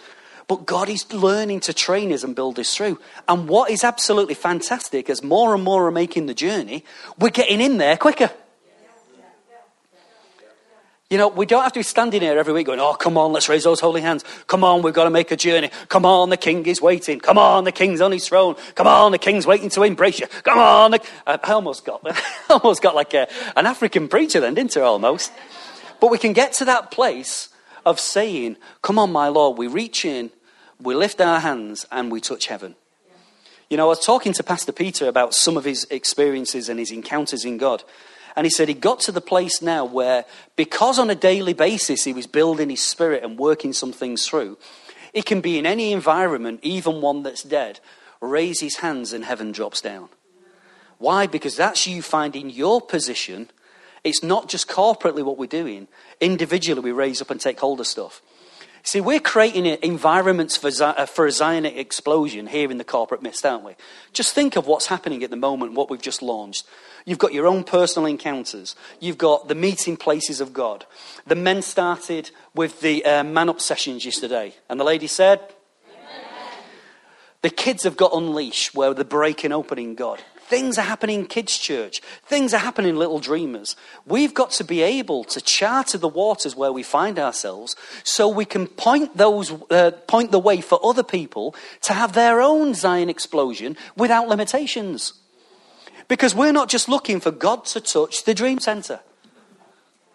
[0.47, 2.99] But God is learning to train us and build us through.
[3.29, 6.83] And what is absolutely fantastic, as more and more are making the journey,
[7.17, 8.31] we're getting in there quicker.
[11.13, 13.33] You know, we don't have to be standing here every week going, oh, come on,
[13.33, 14.25] let's raise those holy hands.
[14.47, 15.69] Come on, we've got to make a journey.
[15.87, 17.19] Come on, the king is waiting.
[17.19, 18.55] Come on, the king's on his throne.
[18.73, 20.25] Come on, the king's waiting to embrace you.
[20.25, 20.95] Come on.
[20.95, 20.97] Uh,
[21.43, 22.03] I almost got,
[22.49, 25.31] almost got like a, an African preacher then, didn't I, almost?
[26.01, 27.49] But we can get to that place
[27.85, 30.31] of saying, come on, my Lord, we reach in,
[30.81, 32.73] we lift our hands, and we touch heaven.
[33.69, 36.89] You know, I was talking to Pastor Peter about some of his experiences and his
[36.89, 37.83] encounters in God.
[38.35, 42.03] And he said he got to the place now where, because on a daily basis
[42.03, 44.57] he was building his spirit and working some things through,
[45.13, 47.79] it can be in any environment, even one that's dead,
[48.19, 50.09] raise his hands and heaven drops down.
[50.97, 51.27] Why?
[51.27, 53.51] Because that's you finding your position.
[54.03, 55.87] It's not just corporately what we're doing.
[56.19, 58.21] Individually, we raise up and take hold of stuff.
[58.85, 63.45] See, we're creating environments for, uh, for a Zionic explosion here in the corporate mist,
[63.45, 63.75] aren't we?
[64.11, 66.65] Just think of what's happening at the moment, what we've just launched.
[67.05, 68.75] You've got your own personal encounters.
[68.99, 70.85] You've got the meeting places of God.
[71.25, 75.39] The men started with the uh, man up sessions yesterday, and the lady said,
[75.87, 76.27] Amen.
[77.41, 80.21] The kids have got unleashed where they're breaking open in God.
[80.53, 81.99] Things are happening in kids' church.
[82.27, 83.75] Things are happening in Little Dreamers.
[84.05, 88.45] We've got to be able to charter the waters where we find ourselves so we
[88.45, 93.09] can point, those, uh, point the way for other people to have their own Zion
[93.09, 95.13] explosion without limitations.
[96.07, 98.99] Because we're not just looking for God to touch the dream center.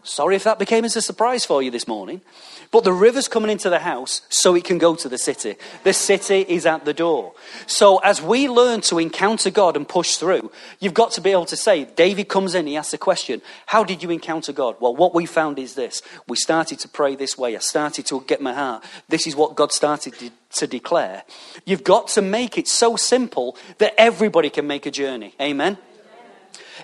[0.08, 2.22] Sorry if that became as a surprise for you this morning.
[2.70, 5.56] But the river's coming into the house so it can go to the city.
[5.84, 7.32] The city is at the door.
[7.66, 11.46] So as we learn to encounter God and push through, you've got to be able
[11.46, 14.76] to say, David comes in, he asks a question, How did you encounter God?
[14.80, 16.02] Well, what we found is this.
[16.26, 17.56] We started to pray this way.
[17.56, 18.84] I started to get my heart.
[19.08, 21.24] This is what God started to, to declare.
[21.64, 25.34] You've got to make it so simple that everybody can make a journey.
[25.40, 25.78] Amen?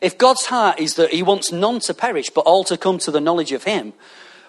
[0.01, 3.11] If God's heart is that He wants none to perish, but all to come to
[3.11, 3.93] the knowledge of Him,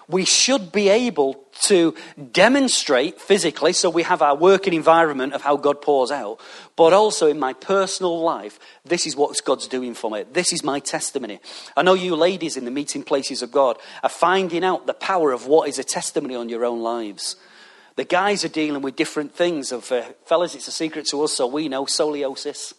[0.08, 1.94] we should be able to
[2.30, 6.38] demonstrate physically, so we have our working environment of how God pours out,
[6.76, 10.24] but also in my personal life, this is what God's doing for me.
[10.32, 11.40] This is my testimony.
[11.76, 15.32] I know you ladies in the meeting places of God are finding out the power
[15.32, 17.36] of what is a testimony on your own lives.
[17.96, 19.72] The guys are dealing with different things.
[19.72, 22.74] Of uh, fellas, it's a secret to us, so we know scoliosis.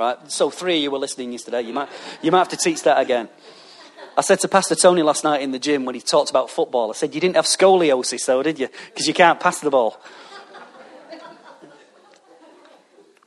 [0.00, 0.32] Right?
[0.32, 1.60] So three of you were listening yesterday.
[1.60, 1.90] You might,
[2.22, 3.28] you might have to teach that again.
[4.16, 6.88] I said to Pastor Tony last night in the gym when he talked about football,
[6.88, 8.68] I said, You didn't have scoliosis, though, did you?
[8.86, 10.00] Because you can't pass the ball.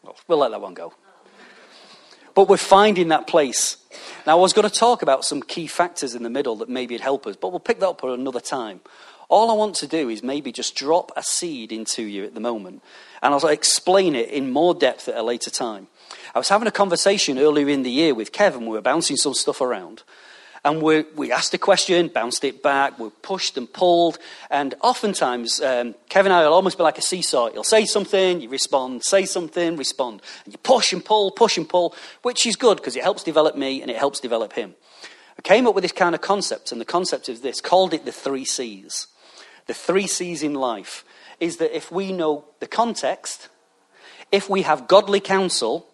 [0.01, 0.95] Well, we'll let that one go.
[2.33, 3.77] But we're finding that place.
[4.25, 6.95] Now, I was going to talk about some key factors in the middle that maybe
[6.95, 8.81] would help us, but we'll pick that up at another time.
[9.29, 12.39] All I want to do is maybe just drop a seed into you at the
[12.39, 12.81] moment,
[13.21, 15.87] and I'll explain it in more depth at a later time.
[16.33, 18.61] I was having a conversation earlier in the year with Kevin.
[18.61, 20.03] We were bouncing some stuff around.
[20.65, 24.17] And we we asked a question, bounced it back, we pushed and pulled.
[24.49, 27.51] And oftentimes, um, Kevin and I will almost be like a seesaw.
[27.51, 30.21] He'll say something, you respond, say something, respond.
[30.45, 33.57] And you push and pull, push and pull, which is good because it helps develop
[33.57, 34.75] me and it helps develop him.
[35.37, 38.05] I came up with this kind of concept, and the concept is this called it
[38.05, 39.07] the three C's.
[39.65, 41.03] The three C's in life
[41.41, 43.49] is that if we know the context,
[44.31, 45.87] if we have godly counsel,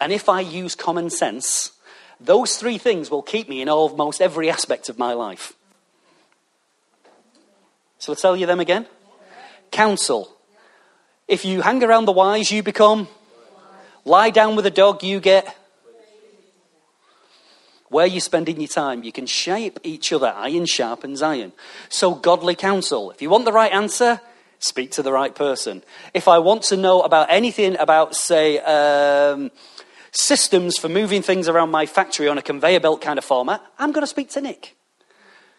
[0.00, 1.72] and if I use common sense,
[2.20, 5.54] those three things will keep me in almost every aspect of my life.
[7.98, 8.86] So I'll tell you them again.
[9.70, 10.34] Counsel.
[11.26, 13.08] If you hang around the wise, you become.
[14.04, 15.54] Lie down with a dog, you get.
[17.88, 20.32] Where you're spending your time, you can shape each other.
[20.36, 21.52] Iron sharpens iron.
[21.88, 23.10] So, godly counsel.
[23.10, 24.20] If you want the right answer,
[24.58, 25.82] speak to the right person.
[26.14, 29.50] If I want to know about anything about, say, um,
[30.10, 33.92] systems for moving things around my factory on a conveyor belt kind of format, I'm
[33.92, 34.76] going to speak to Nick.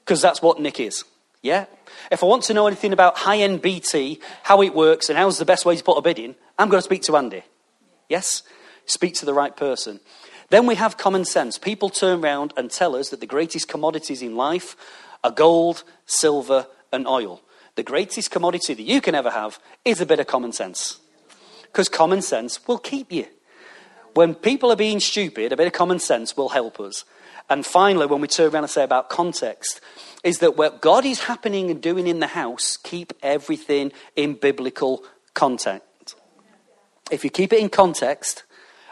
[0.04, 1.04] Because that's what Nick is.
[1.42, 1.66] Yeah?
[2.12, 5.38] If I want to know anything about high end BT, how it works, and how's
[5.38, 7.44] the best way to put a bid in, I'm going to speak to Andy.
[8.10, 8.44] Yes?
[8.86, 10.00] Speak to the right person.
[10.50, 11.58] Then we have common sense.
[11.58, 14.76] People turn around and tell us that the greatest commodities in life
[15.24, 17.42] are gold, silver, and oil.
[17.76, 21.00] The greatest commodity that you can ever have is a bit of common sense.
[21.64, 23.28] Because common sense will keep you.
[24.14, 27.06] When people are being stupid, a bit of common sense will help us.
[27.50, 29.82] And finally, when we turn around and say about context,
[30.24, 35.04] is that what God is happening and doing in the house, keep everything in biblical
[35.34, 36.16] context.
[37.12, 38.44] If you keep it in context,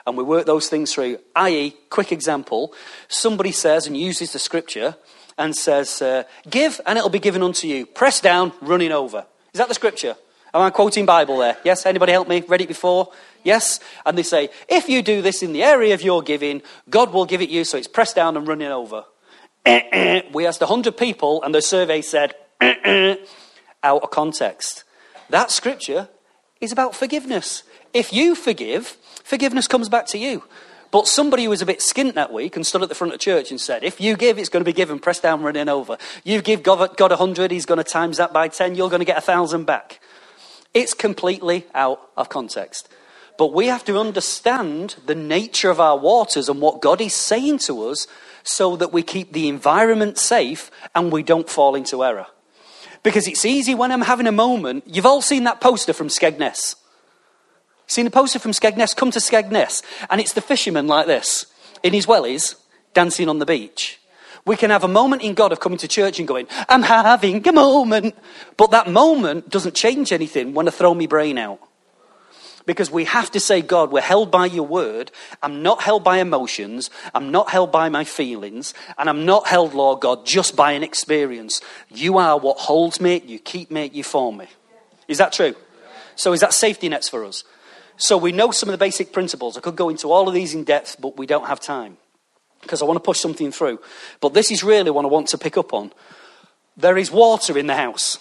[0.08, 2.74] and we work those things through, i.e., quick example,
[3.10, 4.96] somebody says and uses the scripture
[5.38, 7.86] and says, uh, Give and it'll be given unto you.
[7.86, 9.26] Press down, running over.
[9.54, 10.16] Is that the scripture?
[10.54, 11.58] Am I quoting Bible there?
[11.64, 11.86] Yes?
[11.86, 12.44] Anybody help me?
[12.48, 13.12] Read it before?
[13.44, 13.80] Yes?
[14.06, 17.26] And they say, if you do this in the area of your giving, God will
[17.26, 19.06] give it you so it's pressed down and running over.
[19.66, 24.84] we asked 100 people and the survey said, out of context.
[25.30, 26.10] That scripture
[26.62, 27.64] is about forgiveness.
[27.94, 30.44] If you forgive, forgiveness comes back to you.
[30.90, 33.20] But somebody who was a bit skint that week and stood at the front of
[33.20, 35.98] church and said, If you give, it's going to be given, pressed down, running over.
[36.24, 39.06] You give God, God 100, he's going to times that by 10, you're going to
[39.06, 40.00] get a 1,000 back.
[40.74, 42.88] It's completely out of context.
[43.38, 47.60] But we have to understand the nature of our waters and what God is saying
[47.60, 48.08] to us
[48.44, 52.28] so that we keep the environment safe and we don't fall into error.
[53.04, 54.86] Because it's easy when I'm having a moment.
[54.88, 56.76] You've all seen that poster from Skegness.
[57.88, 58.96] Seen the poster from Skegness?
[58.96, 59.82] Come to Skegness.
[60.10, 61.48] And it's the fisherman like this,
[61.84, 62.56] in his wellies,
[62.94, 64.00] dancing on the beach.
[64.46, 67.46] We can have a moment in God of coming to church and going, I'm having
[67.48, 68.16] a moment.
[68.56, 71.60] But that moment doesn't change anything when I throw my brain out
[72.68, 75.12] because we have to say, God, we're held by your word.
[75.42, 76.92] I'm not held by emotions.
[77.16, 78.74] I'm not held by my feelings.
[78.98, 81.62] And I'm not held, Lord God, just by an experience.
[81.90, 84.48] You are what holds me, you keep me, you form me.
[85.08, 85.56] Is that true?
[86.16, 87.44] So, is that safety nets for us?
[87.98, 89.58] So, we know some of the basic principles.
[89.58, 91.98] I could go into all of these in depth, but we don't have time
[92.62, 93.80] because I want to push something through.
[94.22, 95.92] But this is really what I want to pick up on.
[96.76, 98.20] There is water in the house.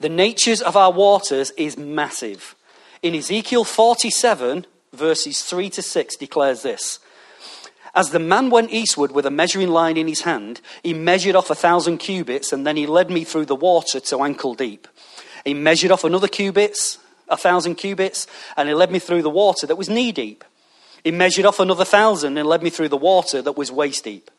[0.00, 2.54] The natures of our waters is massive.
[3.02, 7.00] In Ezekiel 47, verses 3 to 6, declares this
[7.94, 11.50] As the man went eastward with a measuring line in his hand, he measured off
[11.50, 14.86] a thousand cubits, and then he led me through the water to ankle deep.
[15.44, 19.66] He measured off another cubits, a thousand cubits, and he led me through the water
[19.66, 20.44] that was knee deep.
[21.04, 24.30] He measured off another thousand and led me through the water that was waist deep.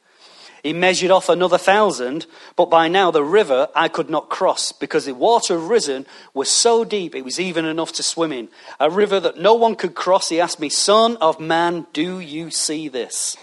[0.64, 2.26] He measured off another thousand,
[2.56, 6.84] but by now the river I could not cross because the water risen was so
[6.84, 8.50] deep it was even enough to swim in.
[8.80, 10.30] A river that no one could cross.
[10.30, 13.38] He asked me, Son of man, do you see this?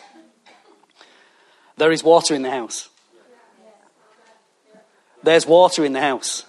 [1.78, 2.88] There is water in the house.
[5.22, 6.44] There's water in the house.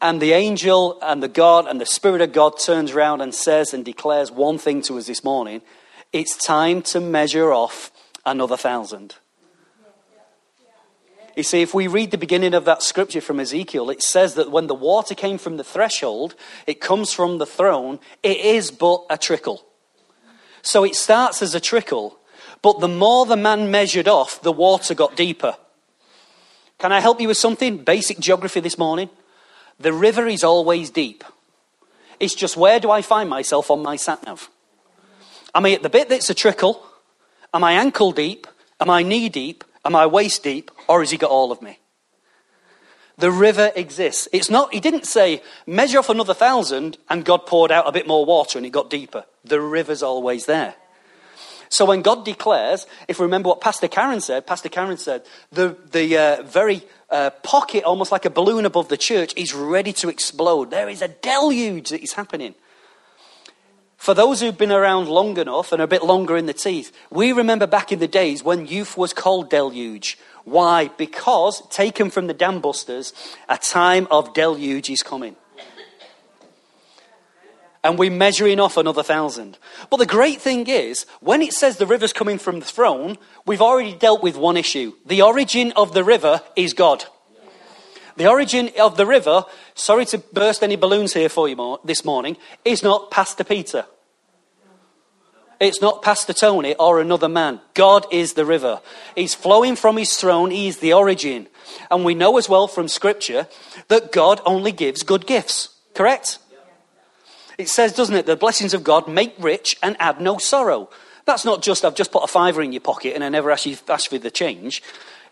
[0.00, 3.72] And the angel and the God and the Spirit of God turns around and says
[3.72, 5.62] and declares one thing to us this morning.
[6.12, 7.90] It's time to measure off
[8.26, 9.16] another thousand.
[11.36, 14.52] You see, if we read the beginning of that scripture from Ezekiel, it says that
[14.52, 19.04] when the water came from the threshold, it comes from the throne, it is but
[19.10, 19.64] a trickle.
[20.62, 22.18] So it starts as a trickle,
[22.62, 25.56] but the more the man measured off, the water got deeper.
[26.78, 27.78] Can I help you with something?
[27.78, 29.10] Basic geography this morning.
[29.78, 31.24] The river is always deep.
[32.20, 34.48] It's just where do I find myself on my sat nav?
[35.54, 36.84] Am I at the bit that's a trickle?
[37.52, 38.46] Am I ankle deep?
[38.80, 39.64] Am I knee deep?
[39.84, 40.70] Am I waist deep?
[40.88, 41.78] Or has he got all of me?
[43.16, 44.28] The river exists.
[44.32, 48.08] It's not, he didn't say, measure off another thousand and God poured out a bit
[48.08, 49.24] more water and it got deeper.
[49.44, 50.74] The river's always there.
[51.68, 55.76] So when God declares, if we remember what Pastor Karen said, Pastor Karen said, the,
[55.90, 56.82] the uh, very
[57.42, 60.70] pocket, almost like a balloon above the church, is ready to explode.
[60.70, 62.54] There is a deluge that is happening.
[63.96, 67.32] For those who've been around long enough and a bit longer in the teeth, we
[67.32, 70.18] remember back in the days when youth was called deluge.
[70.44, 70.88] Why?
[70.98, 73.14] Because, taken from the dam busters,
[73.48, 75.36] a time of deluge is coming
[77.84, 79.58] and we're measuring off another thousand.
[79.90, 83.62] But the great thing is, when it says the river's coming from the throne, we've
[83.62, 84.94] already dealt with one issue.
[85.04, 87.04] The origin of the river is God.
[88.16, 89.44] The origin of the river,
[89.74, 93.84] sorry to burst any balloons here for you this morning, is not Pastor Peter.
[95.60, 97.60] It's not Pastor Tony or another man.
[97.74, 98.80] God is the river.
[99.14, 100.50] He's flowing from his throne.
[100.50, 101.48] He is the origin.
[101.90, 103.46] And we know as well from Scripture
[103.88, 105.68] that God only gives good gifts.
[105.94, 106.38] Correct?
[107.58, 110.90] It says, doesn't it, the blessings of God make rich and add no sorrow.
[111.24, 113.66] That's not just, I've just put a fiver in your pocket and I never ask
[113.66, 114.82] you for the change.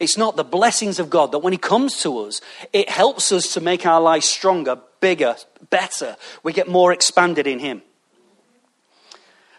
[0.00, 2.40] It's not the blessings of God that when He comes to us,
[2.72, 5.36] it helps us to make our lives stronger, bigger,
[5.70, 6.16] better.
[6.42, 7.82] We get more expanded in Him.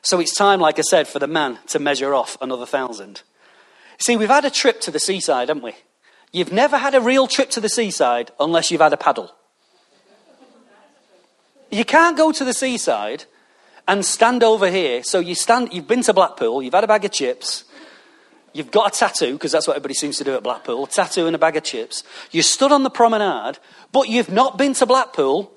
[0.01, 3.21] So it's time, like I said, for the man to measure off another thousand.
[3.99, 5.75] See, we've had a trip to the seaside, haven't we?
[6.33, 9.33] You've never had a real trip to the seaside unless you've had a paddle.
[11.73, 13.25] You can't go to the seaside
[13.87, 15.01] and stand over here.
[15.01, 17.63] So you stand, you've been to Blackpool, you've had a bag of chips,
[18.53, 21.25] you've got a tattoo, because that's what everybody seems to do at Blackpool, a tattoo
[21.25, 22.03] and a bag of chips.
[22.29, 23.57] You stood on the promenade,
[23.91, 25.51] but you've not been to Blackpool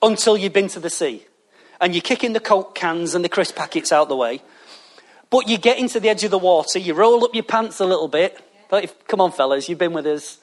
[0.00, 1.26] until you've been to the sea.
[1.80, 4.42] And you're kicking the Coke cans and the crisp packets out the way.
[5.30, 7.86] But you get into the edge of the water, you roll up your pants a
[7.86, 8.40] little bit.
[8.72, 10.38] If, come on, fellas, you've been with us.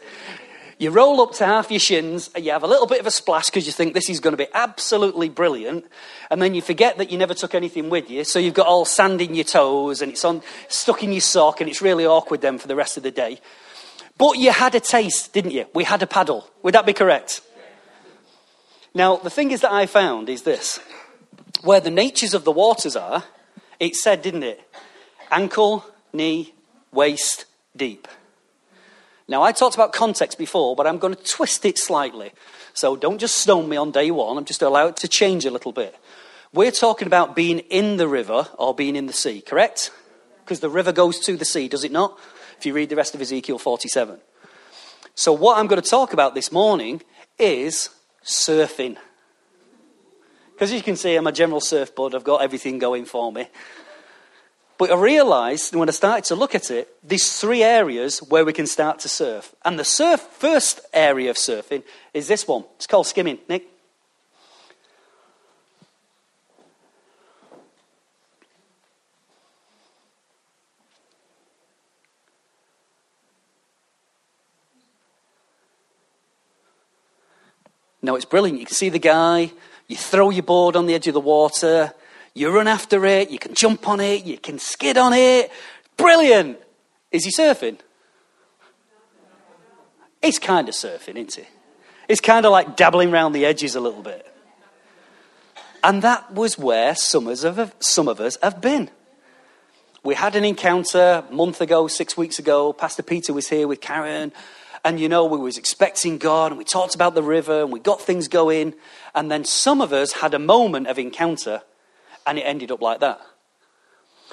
[0.80, 3.12] You roll up to half your shins, and you have a little bit of a
[3.12, 5.86] splash because you think this is going to be absolutely brilliant,
[6.30, 8.86] and then you forget that you never took anything with you, so you've got all
[8.86, 12.42] sand in your toes, and it's on, stuck in your sock, and it's really awkward
[12.42, 13.40] then for the rest of the day.
[14.18, 15.66] But you had a taste, didn't you?
[15.74, 16.50] We had a paddle.
[16.64, 17.42] Would that be correct?
[18.94, 20.80] Now, the thing is that I found is this
[21.64, 23.24] where the natures of the waters are,
[23.80, 24.62] it said, didn't it?
[25.32, 26.54] Ankle, knee,
[26.92, 28.08] waist deep.
[29.28, 32.32] Now, I talked about context before, but I'm going to twist it slightly.
[32.74, 34.38] So don't just stone me on day one.
[34.38, 35.96] I'm just allow it to change a little bit.
[36.54, 39.92] We're talking about being in the river or being in the sea, correct?
[40.44, 42.20] Because the river goes to the sea, does it not?
[42.58, 44.20] If you read the rest of Ezekiel 47.
[45.16, 47.02] So, what I'm going to talk about this morning
[47.40, 47.90] is
[48.24, 48.98] surfing.
[50.54, 53.48] Because you can see, I'm a general surfboard, I've got everything going for me.
[54.78, 58.54] But I realized when I started to look at it, these three areas where we
[58.54, 59.54] can start to surf.
[59.64, 61.84] And the surf, first area of surfing
[62.14, 62.66] is this one.
[62.76, 63.40] It's called skimming.
[63.48, 63.68] Nick?
[78.02, 78.60] Now it's brilliant.
[78.60, 79.54] You can see the guy,
[79.88, 81.94] you throw your board on the edge of the water,
[82.34, 85.52] you run after it, you can jump on it, you can skid on it.
[85.98, 86.58] Brilliant!
[87.12, 87.80] Is he surfing?
[90.22, 91.44] He's kind of surfing, isn't he?
[92.08, 94.26] It's kind of like dabbling around the edges a little bit.
[95.84, 98.90] And that was where some of, us, some of us have been.
[100.04, 102.74] We had an encounter a month ago, six weeks ago.
[102.74, 104.32] Pastor Peter was here with Karen.
[104.86, 107.80] And you know, we was expecting God and we talked about the river and we
[107.80, 108.74] got things going.
[109.14, 111.62] And then some of us had a moment of encounter
[112.26, 113.22] and it ended up like that.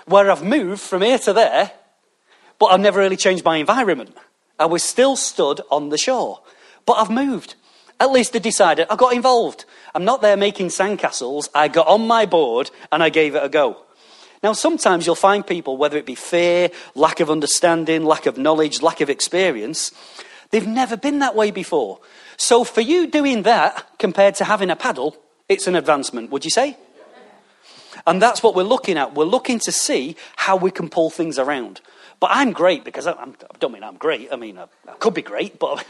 [0.07, 1.73] Where I've moved from here to there,
[2.59, 4.17] but I've never really changed my environment.
[4.59, 6.41] I was still stood on the shore,
[6.87, 7.55] but I've moved.
[7.99, 9.65] At least I decided I got involved.
[9.95, 11.49] I'm not there making sandcastles.
[11.55, 13.83] I got on my board and I gave it a go.
[14.43, 18.81] Now, sometimes you'll find people, whether it be fear, lack of understanding, lack of knowledge,
[18.81, 19.93] lack of experience,
[20.51, 22.01] they've never been that way before.
[22.39, 25.15] So, for you doing that compared to having a paddle,
[25.47, 26.79] it's an advancement, would you say?
[28.07, 29.15] And that's what we're looking at.
[29.15, 31.81] We're looking to see how we can pull things around.
[32.19, 34.29] But I'm great because I, I'm, I don't mean I'm great.
[34.33, 35.85] I mean, I, I could be great, but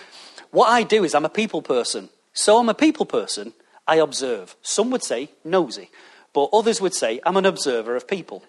[0.50, 2.10] what I do is I'm a people person.
[2.32, 3.54] So I'm a people person.
[3.86, 4.56] I observe.
[4.62, 5.90] Some would say nosy,
[6.32, 8.44] but others would say I'm an observer of people.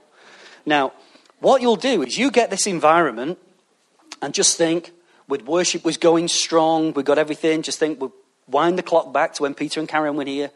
[0.65, 0.93] Now,
[1.39, 3.39] what you'll do is you get this environment
[4.21, 4.92] and just think,
[5.27, 8.13] with worship was going strong, we got everything, just think we'll
[8.48, 10.52] wind the clock back to when Peter and Karen were here.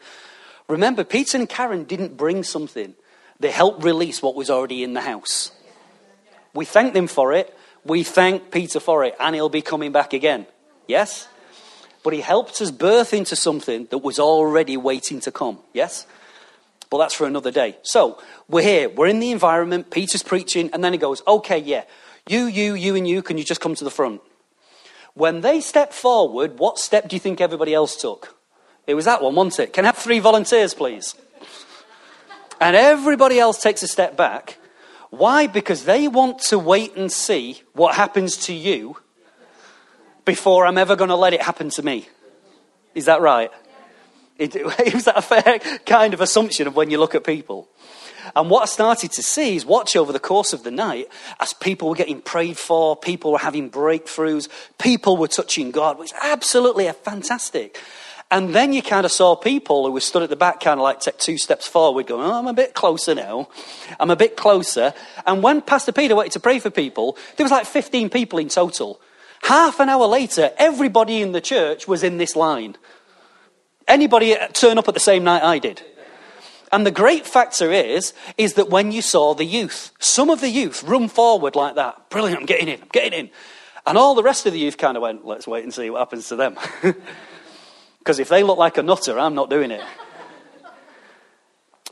[0.68, 2.94] Remember, Peter and Karen didn't bring something,
[3.38, 5.52] they helped release what was already in the house.
[6.54, 7.56] We thank them for it.
[7.84, 10.46] We thank Peter for it, and he'll be coming back again.
[10.88, 11.28] Yes?
[12.02, 15.58] But he helped us birth into something that was already waiting to come.
[15.72, 16.06] Yes?
[16.90, 17.76] But that's for another day.
[17.82, 21.84] So we're here, we're in the environment, Peter's preaching, and then he goes, Okay, yeah,
[22.28, 24.20] you, you, you, and you, can you just come to the front?
[25.14, 28.35] When they step forward, what step do you think everybody else took?
[28.86, 29.72] It was that one, wasn't it?
[29.72, 31.14] Can I have three volunteers, please?
[32.60, 34.58] And everybody else takes a step back.
[35.10, 35.46] Why?
[35.46, 38.96] Because they want to wait and see what happens to you
[40.24, 42.08] before I'm ever going to let it happen to me.
[42.94, 43.50] Is that right?
[44.38, 44.56] It,
[44.94, 47.68] is that a fair kind of assumption of when you look at people?
[48.34, 51.08] And what I started to see is watch over the course of the night
[51.38, 56.12] as people were getting prayed for, people were having breakthroughs, people were touching God, which
[56.20, 57.80] absolutely fantastic.
[58.30, 60.84] And then you kind of saw people who were stood at the back, kind of
[60.84, 63.48] like take two steps forward, going, Oh, I'm a bit closer now.
[64.00, 64.94] I'm a bit closer.
[65.26, 68.48] And when Pastor Peter wanted to pray for people, there was like 15 people in
[68.48, 69.00] total.
[69.42, 72.76] Half an hour later, everybody in the church was in this line.
[73.86, 75.82] Anybody turn up at the same night I did?
[76.72, 80.48] And the great factor is, is that when you saw the youth, some of the
[80.48, 82.10] youth run forward like that.
[82.10, 83.30] Brilliant, I'm getting in, I'm getting in.
[83.86, 86.00] And all the rest of the youth kind of went, let's wait and see what
[86.00, 86.58] happens to them.
[88.06, 89.82] Because if they look like a nutter, I'm not doing it.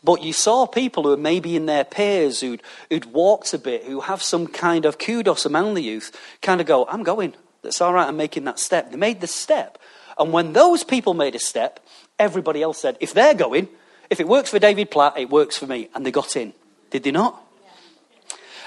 [0.04, 3.84] But you saw people who are maybe in their peers, who'd, who'd walked a bit,
[3.84, 7.34] who have some kind of kudos among the youth, kind of go, I'm going.
[7.62, 8.90] That's all right, I'm making that step.
[8.90, 9.78] They made the step.
[10.18, 11.80] And when those people made a step,
[12.18, 13.66] everybody else said, if they're going,
[14.10, 15.88] if it works for David Platt, it works for me.
[15.94, 16.52] And they got in.
[16.90, 17.42] Did they not?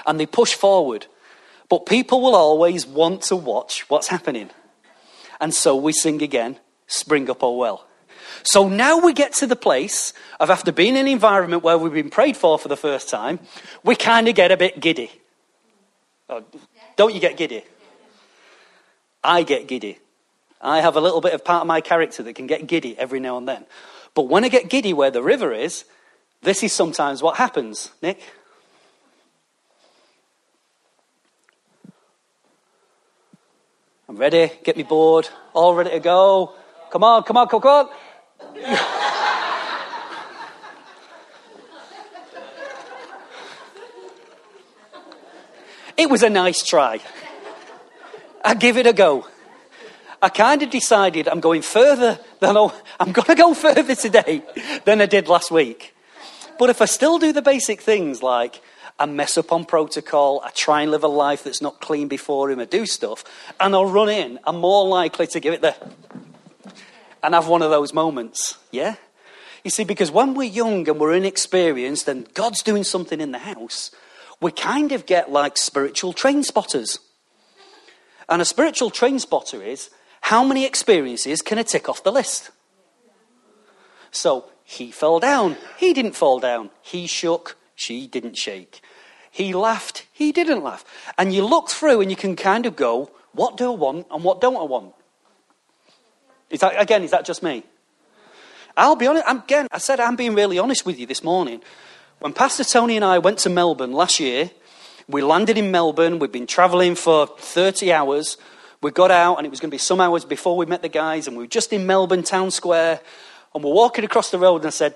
[0.04, 1.06] And they pushed forward.
[1.68, 4.50] But people will always want to watch what's happening.
[5.40, 7.86] And so we sing again, Spring Up, Oh Well.
[8.42, 11.92] So now we get to the place of after being in an environment where we've
[11.92, 13.38] been prayed for for the first time,
[13.84, 15.10] we kind of get a bit giddy.
[16.28, 16.44] Oh,
[16.96, 17.64] don't you get giddy?
[19.22, 19.98] I get giddy.
[20.60, 23.20] I have a little bit of part of my character that can get giddy every
[23.20, 23.64] now and then.
[24.14, 25.84] But when I get giddy where the river is,
[26.42, 27.90] this is sometimes what happens.
[28.02, 28.20] Nick?
[34.08, 34.50] I'm ready.
[34.64, 35.28] Get me board.
[35.52, 36.54] All ready to go.
[36.90, 37.88] Come on, come on, come on.
[45.96, 47.00] it was a nice try.
[48.44, 49.26] I give it a go.
[50.22, 54.42] I kind of decided I'm going further than I, I'm going to go further today
[54.84, 55.94] than I did last week.
[56.58, 58.60] But if I still do the basic things like
[58.98, 62.50] I mess up on protocol, I try and live a life that's not clean before
[62.50, 63.22] him, I do stuff,
[63.60, 65.76] and I'll run in, I'm more likely to give it the
[67.22, 68.58] and have one of those moments.
[68.70, 68.96] Yeah?
[69.64, 73.38] You see, because when we're young and we're inexperienced and God's doing something in the
[73.38, 73.90] house,
[74.40, 77.00] we kind of get like spiritual train spotters.
[78.28, 79.90] And a spiritual train spotter is
[80.20, 82.50] how many experiences can I tick off the list?
[84.10, 85.56] So he fell down.
[85.78, 86.70] He didn't fall down.
[86.82, 87.56] He shook.
[87.74, 88.80] She didn't shake.
[89.30, 90.06] He laughed.
[90.12, 90.84] He didn't laugh.
[91.16, 94.24] And you look through and you can kind of go, what do I want and
[94.24, 94.94] what don't I want?
[96.50, 97.64] Is that, again, is that just me?
[98.76, 99.24] I'll be honest.
[99.28, 101.60] Again, I said I'm being really honest with you this morning.
[102.20, 104.50] When Pastor Tony and I went to Melbourne last year,
[105.08, 106.18] we landed in Melbourne.
[106.18, 108.36] We'd been traveling for 30 hours.
[108.80, 110.88] We got out, and it was going to be some hours before we met the
[110.88, 113.00] guys, and we were just in Melbourne Town Square,
[113.54, 114.94] and we're walking across the road, and I said,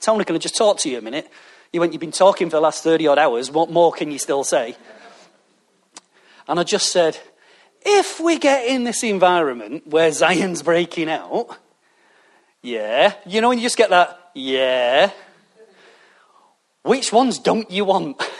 [0.00, 1.28] Tony, can I just talk to you a minute?
[1.72, 3.50] He went, You've been talking for the last 30 odd hours.
[3.50, 4.76] What more can you still say?
[6.48, 7.18] And I just said,
[7.84, 11.56] If we get in this environment where Zion's breaking out,
[12.62, 15.10] yeah, you know, when you just get that, yeah,
[16.82, 18.22] which ones don't you want?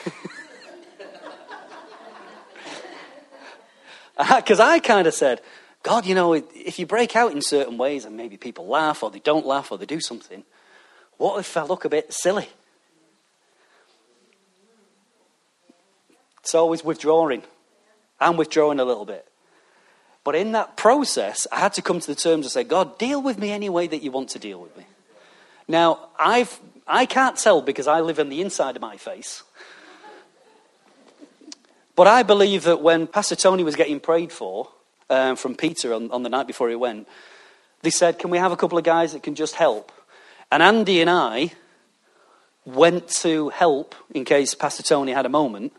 [4.20, 5.40] Uh, because I kind of said,
[5.82, 9.10] God, you know, if you break out in certain ways and maybe people laugh or
[9.10, 10.44] they don't laugh or they do something,
[11.16, 12.46] what if I look a bit silly?
[16.40, 17.42] It's always withdrawing.
[18.20, 19.26] I'm withdrawing a little bit.
[20.22, 23.22] But in that process, I had to come to the terms and say, God, deal
[23.22, 24.84] with me any way that you want to deal with me.
[25.66, 29.42] Now, I've, I can't tell because I live on the inside of my face.
[31.96, 34.68] But I believe that when Pastor Tony was getting prayed for
[35.08, 37.06] um, from Peter on, on the night before he went,
[37.82, 39.92] they said, Can we have a couple of guys that can just help?
[40.50, 41.52] And Andy and I
[42.64, 45.72] went to help in case Pastor Tony had a moment.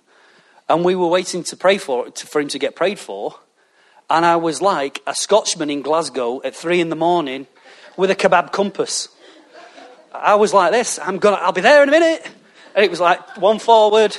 [0.69, 3.35] And we were waiting to pray for, for him to get prayed for.
[4.11, 7.47] And I was like a Scotchman in Glasgow at three in the morning
[7.95, 9.07] with a kebab compass.
[10.13, 10.99] I was like this.
[10.99, 11.37] I'm gonna.
[11.37, 12.29] I'll be there in a minute.
[12.75, 14.17] And it was like one forward,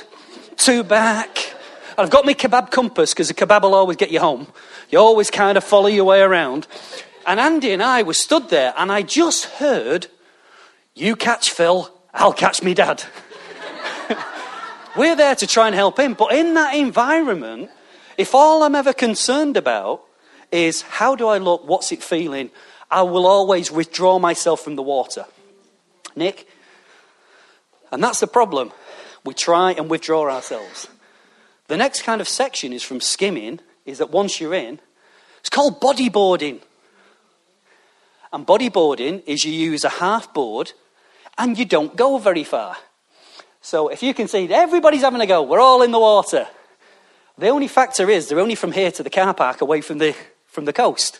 [0.57, 1.53] two back,
[1.91, 4.47] And I've got my kebab compass because the kebab will always get you home.
[4.89, 6.65] You always kind of follow your way around.
[7.27, 10.07] And Andy and I were stood there, and I just heard,
[10.95, 13.03] You catch Phil, I'll catch me dad.
[14.97, 16.15] We're there to try and help him.
[16.15, 17.69] But in that environment,
[18.17, 20.01] if all I'm ever concerned about
[20.51, 22.51] is how do I look, what's it feeling,
[22.91, 25.25] I will always withdraw myself from the water.
[26.15, 26.47] Nick?
[27.91, 28.71] And that's the problem.
[29.25, 30.87] We try and withdraw ourselves.
[31.67, 34.79] The next kind of section is from skimming, is that once you're in,
[35.39, 36.61] it's called bodyboarding.
[38.31, 40.73] And bodyboarding is you use a half board
[41.37, 42.77] and you don't go very far.
[43.61, 46.47] So if you can see, everybody's having a go, we're all in the water.
[47.37, 50.15] The only factor is they're only from here to the car park away from the,
[50.47, 51.19] from the coast.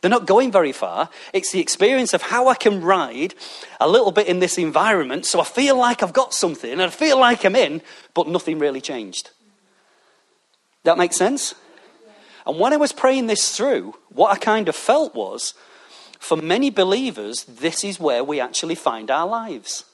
[0.00, 1.08] They're not going very far.
[1.32, 3.34] It's the experience of how I can ride
[3.80, 6.90] a little bit in this environment so I feel like I've got something and I
[6.90, 7.82] feel like I'm in,
[8.14, 9.30] but nothing really changed.
[10.84, 11.54] That makes sense?
[12.46, 15.54] And when I was praying this through, what I kind of felt was
[16.18, 19.84] for many believers, this is where we actually find our lives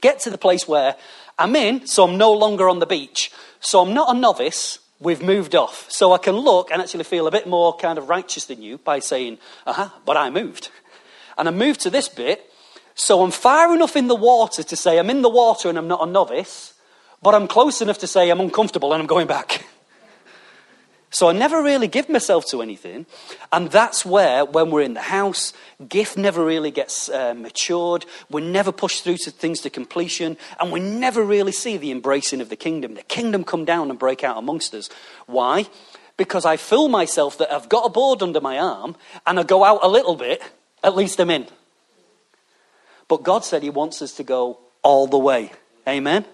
[0.00, 0.96] get to the place where
[1.38, 3.30] I'm in, so I'm no longer on the beach.
[3.60, 5.90] So I'm not a novice, we've moved off.
[5.90, 8.78] So I can look and actually feel a bit more kind of righteous than you
[8.78, 10.70] by saying, aha, but I moved.
[11.38, 12.50] And I moved to this bit,
[12.94, 15.88] so I'm far enough in the water to say I'm in the water and I'm
[15.88, 16.74] not a novice,
[17.22, 19.64] but I'm close enough to say I'm uncomfortable and I'm going back.
[21.12, 23.04] So I never really give myself to anything.
[23.50, 25.52] And that's where, when we're in the house,
[25.88, 28.06] gift never really gets uh, matured.
[28.30, 30.36] We're never push through to things to completion.
[30.60, 32.94] And we never really see the embracing of the kingdom.
[32.94, 34.88] The kingdom come down and break out amongst us.
[35.26, 35.66] Why?
[36.16, 38.94] Because I fool myself that I've got a board under my arm
[39.26, 40.40] and I go out a little bit,
[40.84, 41.48] at least I'm in.
[43.08, 45.50] But God said He wants us to go all the way.
[45.88, 46.24] Amen?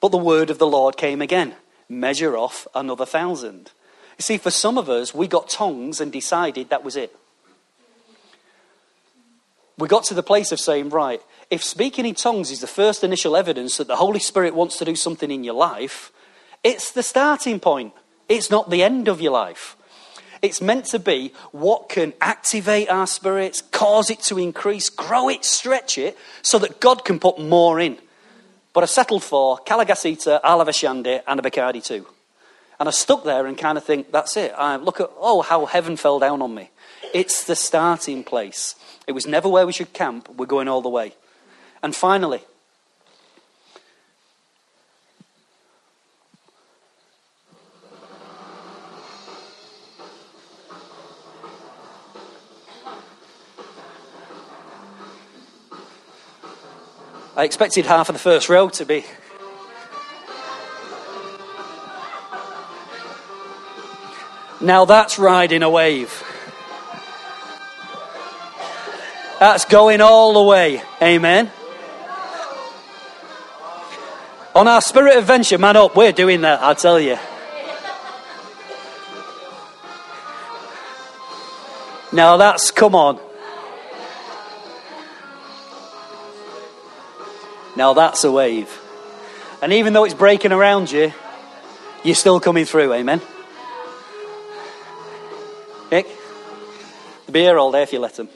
[0.00, 1.54] But the word of the Lord came again
[1.92, 3.70] measure off another thousand.
[4.18, 7.14] You see, for some of us, we got tongues and decided that was it.
[9.78, 11.20] We got to the place of saying, right,
[11.50, 14.84] if speaking in tongues is the first initial evidence that the Holy Spirit wants to
[14.84, 16.12] do something in your life,
[16.62, 17.92] it's the starting point.
[18.28, 19.76] It's not the end of your life.
[20.40, 25.44] It's meant to be what can activate our spirits, cause it to increase, grow it,
[25.44, 27.98] stretch it, so that God can put more in.
[28.72, 32.06] But I settled for Calagasita, Alavashande, and a Bacardi too.
[32.80, 34.52] And I stuck there and kind of think, that's it.
[34.56, 36.70] I look at, oh, how heaven fell down on me.
[37.14, 38.74] It's the starting place.
[39.06, 40.28] It was never where we should camp.
[40.30, 41.14] We're going all the way.
[41.82, 42.40] And finally,
[57.42, 59.04] I expected half of the first row to be.
[64.60, 66.22] Now that's riding a wave.
[69.40, 70.82] That's going all the way.
[71.02, 71.50] Amen.
[74.54, 77.18] On our spirit adventure, man up, we're doing that, I tell you.
[82.12, 83.31] Now that's, come on.
[87.76, 88.80] Now that's a wave.
[89.62, 91.12] And even though it's breaking around you,
[92.04, 92.92] you're still coming through.
[92.92, 93.20] Amen.
[95.90, 96.06] Nick?
[97.26, 98.28] The beer all day if you let them.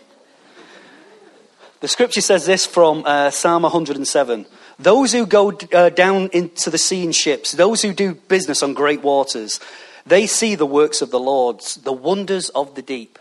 [1.81, 4.47] The scripture says this from uh, Psalm 107
[4.79, 8.73] Those who go uh, down into the sea in ships, those who do business on
[8.73, 9.61] great waters,
[10.07, 13.19] they see the works of the Lord, the wonders of the deep.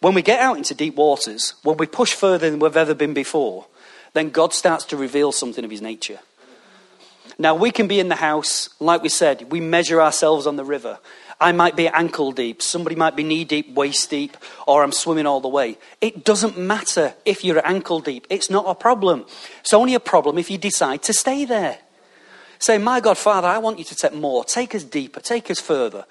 [0.00, 3.14] When we get out into deep waters, when we push further than we've ever been
[3.14, 3.66] before,
[4.16, 6.18] then God starts to reveal something of his nature.
[7.38, 10.64] Now, we can be in the house, like we said, we measure ourselves on the
[10.64, 10.98] river.
[11.38, 15.26] I might be ankle deep, somebody might be knee deep, waist deep, or I'm swimming
[15.26, 15.76] all the way.
[16.00, 18.26] It doesn't matter if you're ankle deep.
[18.30, 19.26] It's not a problem.
[19.60, 21.76] It's only a problem if you decide to stay there.
[22.58, 24.44] Say, My God, Father, I want you to take more.
[24.44, 25.20] Take us deeper.
[25.20, 26.04] Take us further.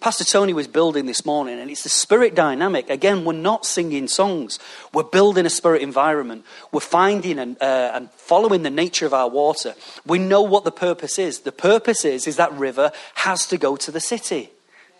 [0.00, 2.88] Pastor Tony was building this morning, and it's the spirit dynamic.
[2.88, 4.58] Again, we're not singing songs,
[4.94, 6.44] we're building a spirit environment.
[6.72, 9.74] We're finding and, uh, and following the nature of our water.
[10.06, 11.40] We know what the purpose is.
[11.40, 14.50] The purpose is, is that river has to go to the city.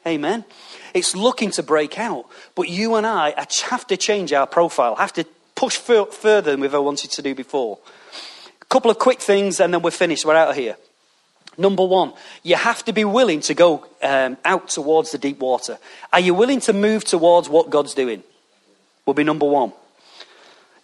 [0.07, 0.45] Amen.
[0.93, 2.27] It's looking to break out.
[2.55, 3.35] But you and I
[3.69, 5.25] have to change our profile, have to
[5.55, 7.79] push further than we've ever wanted to do before.
[8.61, 10.27] A couple of quick things, and then we're finished.
[10.27, 10.77] We're out of here.
[11.61, 15.79] Number one, you have to be willing to go um, out towards the deep water.
[16.11, 18.23] Are you willing to move towards what God's doing?
[19.05, 19.75] Will be number one.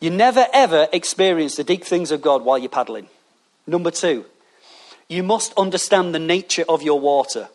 [0.01, 3.09] You never ever experience the deep things of God while you're paddling.
[3.67, 4.27] Number two,
[5.09, 7.49] you must understand the nature of your water.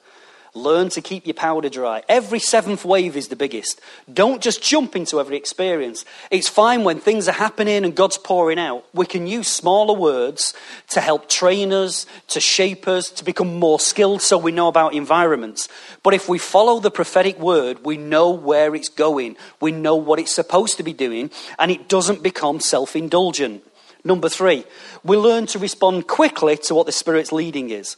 [0.53, 2.03] Learn to keep your powder dry.
[2.09, 3.79] Every seventh wave is the biggest.
[4.13, 6.03] Don't just jump into every experience.
[6.29, 8.83] It's fine when things are happening and God's pouring out.
[8.93, 10.53] We can use smaller words
[10.89, 14.93] to help train us, to shape us, to become more skilled so we know about
[14.93, 15.69] environments.
[16.03, 19.37] But if we follow the prophetic word, we know where it's going.
[19.61, 23.63] We know what it's supposed to be doing, and it doesn't become self indulgent.
[24.03, 24.65] Number three,
[25.03, 27.95] we learn to respond quickly to what the Spirit's leading is.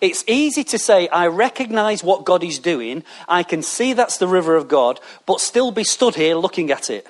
[0.00, 4.28] It's easy to say, I recognize what God is doing, I can see that's the
[4.28, 7.06] river of God, but still be stood here looking at it.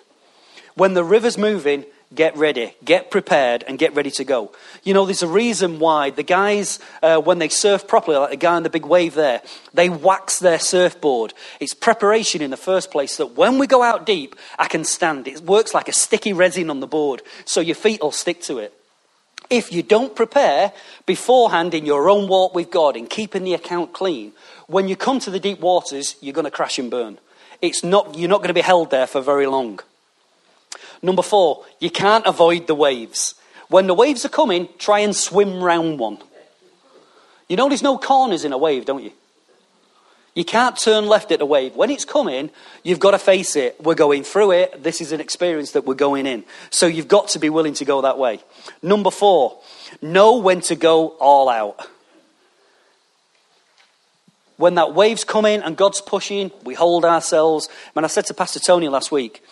[0.75, 4.51] When the river's moving, get ready, get prepared, and get ready to go.
[4.83, 8.37] You know, there's a reason why the guys, uh, when they surf properly, like the
[8.37, 11.33] guy in the big wave there, they wax their surfboard.
[11.61, 15.29] It's preparation in the first place that when we go out deep, I can stand.
[15.29, 18.59] It works like a sticky resin on the board, so your feet will stick to
[18.59, 18.80] it
[19.51, 20.73] if you don't prepare
[21.05, 24.33] beforehand in your own walk with God, in keeping the account clean,
[24.69, 27.19] when you come to the deep waters, you're going to crash and burn.
[27.61, 29.81] It's not, you're not going to be held there for very long.
[31.03, 33.35] Number four, you can't avoid the waves.
[33.69, 36.19] When the waves are coming, try and swim round one.
[37.49, 39.13] You know there's no corners in a wave, don't you?
[40.41, 41.77] You can't turn left at a wave.
[41.77, 42.49] When it's coming,
[42.83, 43.79] you've got to face it.
[43.79, 44.83] We're going through it.
[44.83, 46.45] This is an experience that we're going in.
[46.71, 48.41] So you've got to be willing to go that way.
[48.83, 49.61] Number four,
[50.01, 51.87] know when to go all out.
[54.57, 57.69] When that wave's coming and God's pushing, we hold ourselves.
[57.95, 59.45] Man, I said to Pastor Tony last week,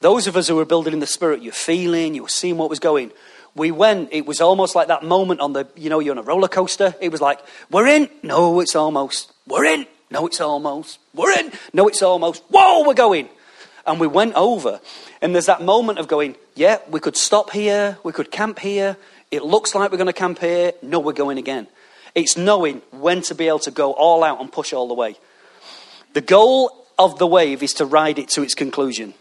[0.00, 2.68] those of us who were building in the spirit, you're feeling, you were seeing what
[2.68, 3.12] was going.
[3.54, 6.22] We went, it was almost like that moment on the, you know, you're on a
[6.22, 6.92] roller coaster.
[7.00, 7.38] It was like,
[7.70, 8.10] we're in.
[8.24, 9.32] No, it's almost.
[9.46, 9.86] We're in.
[10.10, 10.98] No, it's almost.
[11.14, 11.52] We're in.
[11.72, 12.42] No, it's almost.
[12.48, 13.28] Whoa, we're going.
[13.86, 14.80] And we went over.
[15.20, 17.98] And there's that moment of going, yeah, we could stop here.
[18.02, 18.96] We could camp here.
[19.30, 20.72] It looks like we're going to camp here.
[20.82, 21.66] No, we're going again.
[22.14, 25.16] It's knowing when to be able to go all out and push all the way.
[26.12, 29.14] The goal of the wave is to ride it to its conclusion.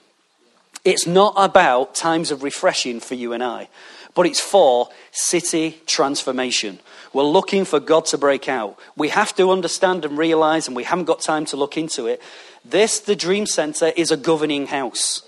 [0.85, 3.69] It's not about times of refreshing for you and I,
[4.13, 6.79] but it's for city transformation.
[7.13, 8.77] We're looking for God to break out.
[8.97, 12.21] We have to understand and realize, and we haven't got time to look into it.
[12.65, 15.21] This, the Dream Center, is a governing house.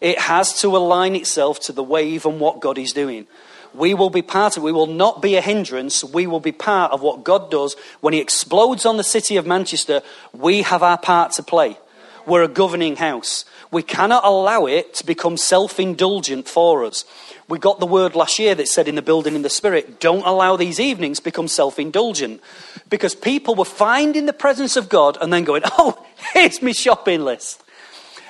[0.00, 3.26] It has to align itself to the wave and what God is doing.
[3.72, 4.62] We will be part of.
[4.62, 6.04] We will not be a hindrance.
[6.04, 7.76] We will be part of what God does.
[8.00, 10.02] When He explodes on the city of Manchester,
[10.32, 11.78] we have our part to play.
[12.26, 13.44] We're a governing house.
[13.70, 17.04] We cannot allow it to become self indulgent for us.
[17.48, 20.26] We got the word last year that said in the building in the spirit, don't
[20.26, 22.40] allow these evenings become self indulgent.
[22.88, 27.24] Because people were finding the presence of God and then going, oh, here's my shopping
[27.24, 27.62] list.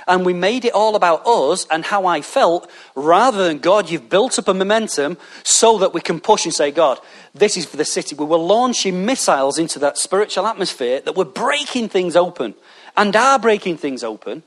[0.08, 4.08] And we made it all about us and how I felt rather than God, you've
[4.08, 7.00] built up a momentum so that we can push and say, God,
[7.34, 8.14] this is for the city.
[8.14, 12.54] We were launching missiles into that spiritual atmosphere that were breaking things open
[12.96, 14.44] and are breaking things open.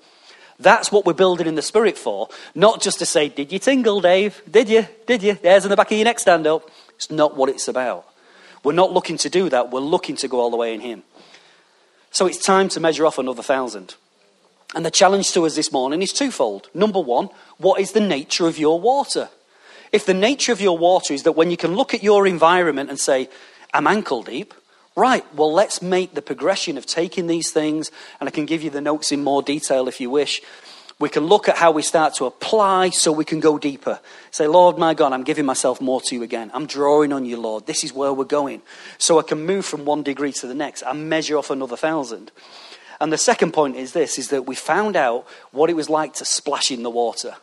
[0.60, 4.02] That's what we're building in the spirit for, not just to say, Did you tingle,
[4.02, 4.42] Dave?
[4.50, 4.88] Did you?
[5.08, 5.36] Did you?
[5.36, 6.70] There's in the back of your neck, stand up.
[6.96, 8.06] It's not what it's about.
[8.64, 9.72] We're not looking to do that.
[9.72, 11.04] We're looking to go all the way in Him.
[12.12, 13.96] So it's time to measure off another thousand.
[14.76, 16.70] And the challenge to us this morning is twofold.
[16.74, 19.30] Number one, what is the nature of your water?
[19.92, 22.90] If the nature of your water is that when you can look at your environment
[22.90, 23.30] and say,
[23.74, 24.54] I'm ankle deep,
[25.00, 27.90] Right, well, let's make the progression of taking these things,
[28.20, 30.42] and I can give you the notes in more detail if you wish.
[31.00, 34.02] We can look at how we start to apply so we can go deeper.
[34.32, 36.52] Say, Lord, my God, I'm giving myself more to you again.
[36.54, 37.66] I'm drawing on you, Lord.
[37.66, 38.62] This is where we're going.
[38.98, 42.34] So I can move from one degree to the next and measure off another thousand.
[43.00, 46.16] And the second point is this is that we found out what it was like
[46.16, 47.36] to splash in the water.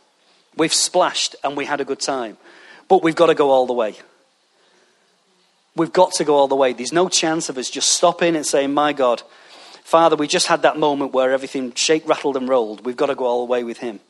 [0.59, 2.37] We've splashed and we had a good time.
[2.87, 3.95] But we've got to go all the way.
[5.77, 6.73] We've got to go all the way.
[6.73, 9.23] There's no chance of us just stopping and saying, My God,
[9.85, 12.85] Father, we just had that moment where everything shake, rattled, and rolled.
[12.85, 14.01] We've got to go all the way with Him.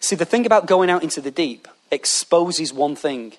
[0.00, 3.34] See, the thing about going out into the deep exposes one thing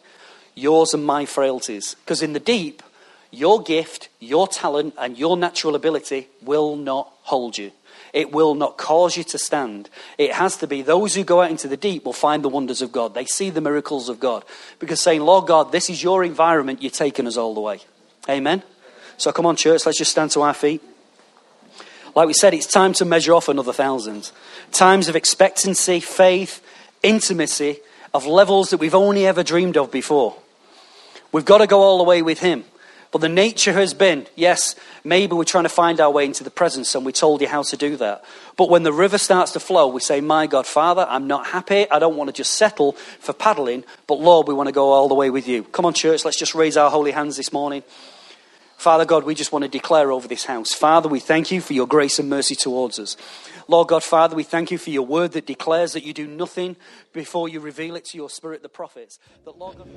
[0.55, 1.95] yours and my frailties.
[1.95, 2.82] Because in the deep,
[3.30, 7.71] your gift, your talent, and your natural ability will not hold you.
[8.16, 9.89] It will not cause you to stand.
[10.18, 12.82] It has to be those who go out into the deep will find the wonders
[12.82, 13.13] of God.
[13.13, 14.45] They see the miracles of God.
[14.80, 17.82] Because saying, Lord God, this is your environment, you're taking us all the way.
[18.30, 18.63] Amen?
[19.18, 20.82] So come on, church, let's just stand to our feet.
[22.16, 24.32] Like we said, it's time to measure off another thousand.
[24.72, 26.66] Times of expectancy, faith,
[27.03, 27.80] intimacy,
[28.13, 30.38] of levels that we've only ever dreamed of before.
[31.34, 32.63] We've got to go all the way with Him.
[33.16, 36.51] But the nature has been yes, maybe we're trying to find our way into the
[36.51, 38.26] presence and we told you how to do that.
[38.57, 41.89] But when the river starts to flow, we say, My God, Father, I'm not happy.
[41.89, 42.91] I don't want to just settle
[43.22, 45.63] for paddling, but Lord, we want to go all the way with you.
[45.63, 47.84] Come on, church, let's just raise our holy hands this morning.
[48.76, 50.74] Father God, we just want to declare over this house.
[50.74, 53.16] Father, we thank you for your grace and mercy towards us.
[53.70, 56.76] Lord God, Father, we thank you for your word that declares that you do nothing
[57.13, 59.20] before you reveal it to your spirit, the prophets.
[59.45, 59.88] That Lord God...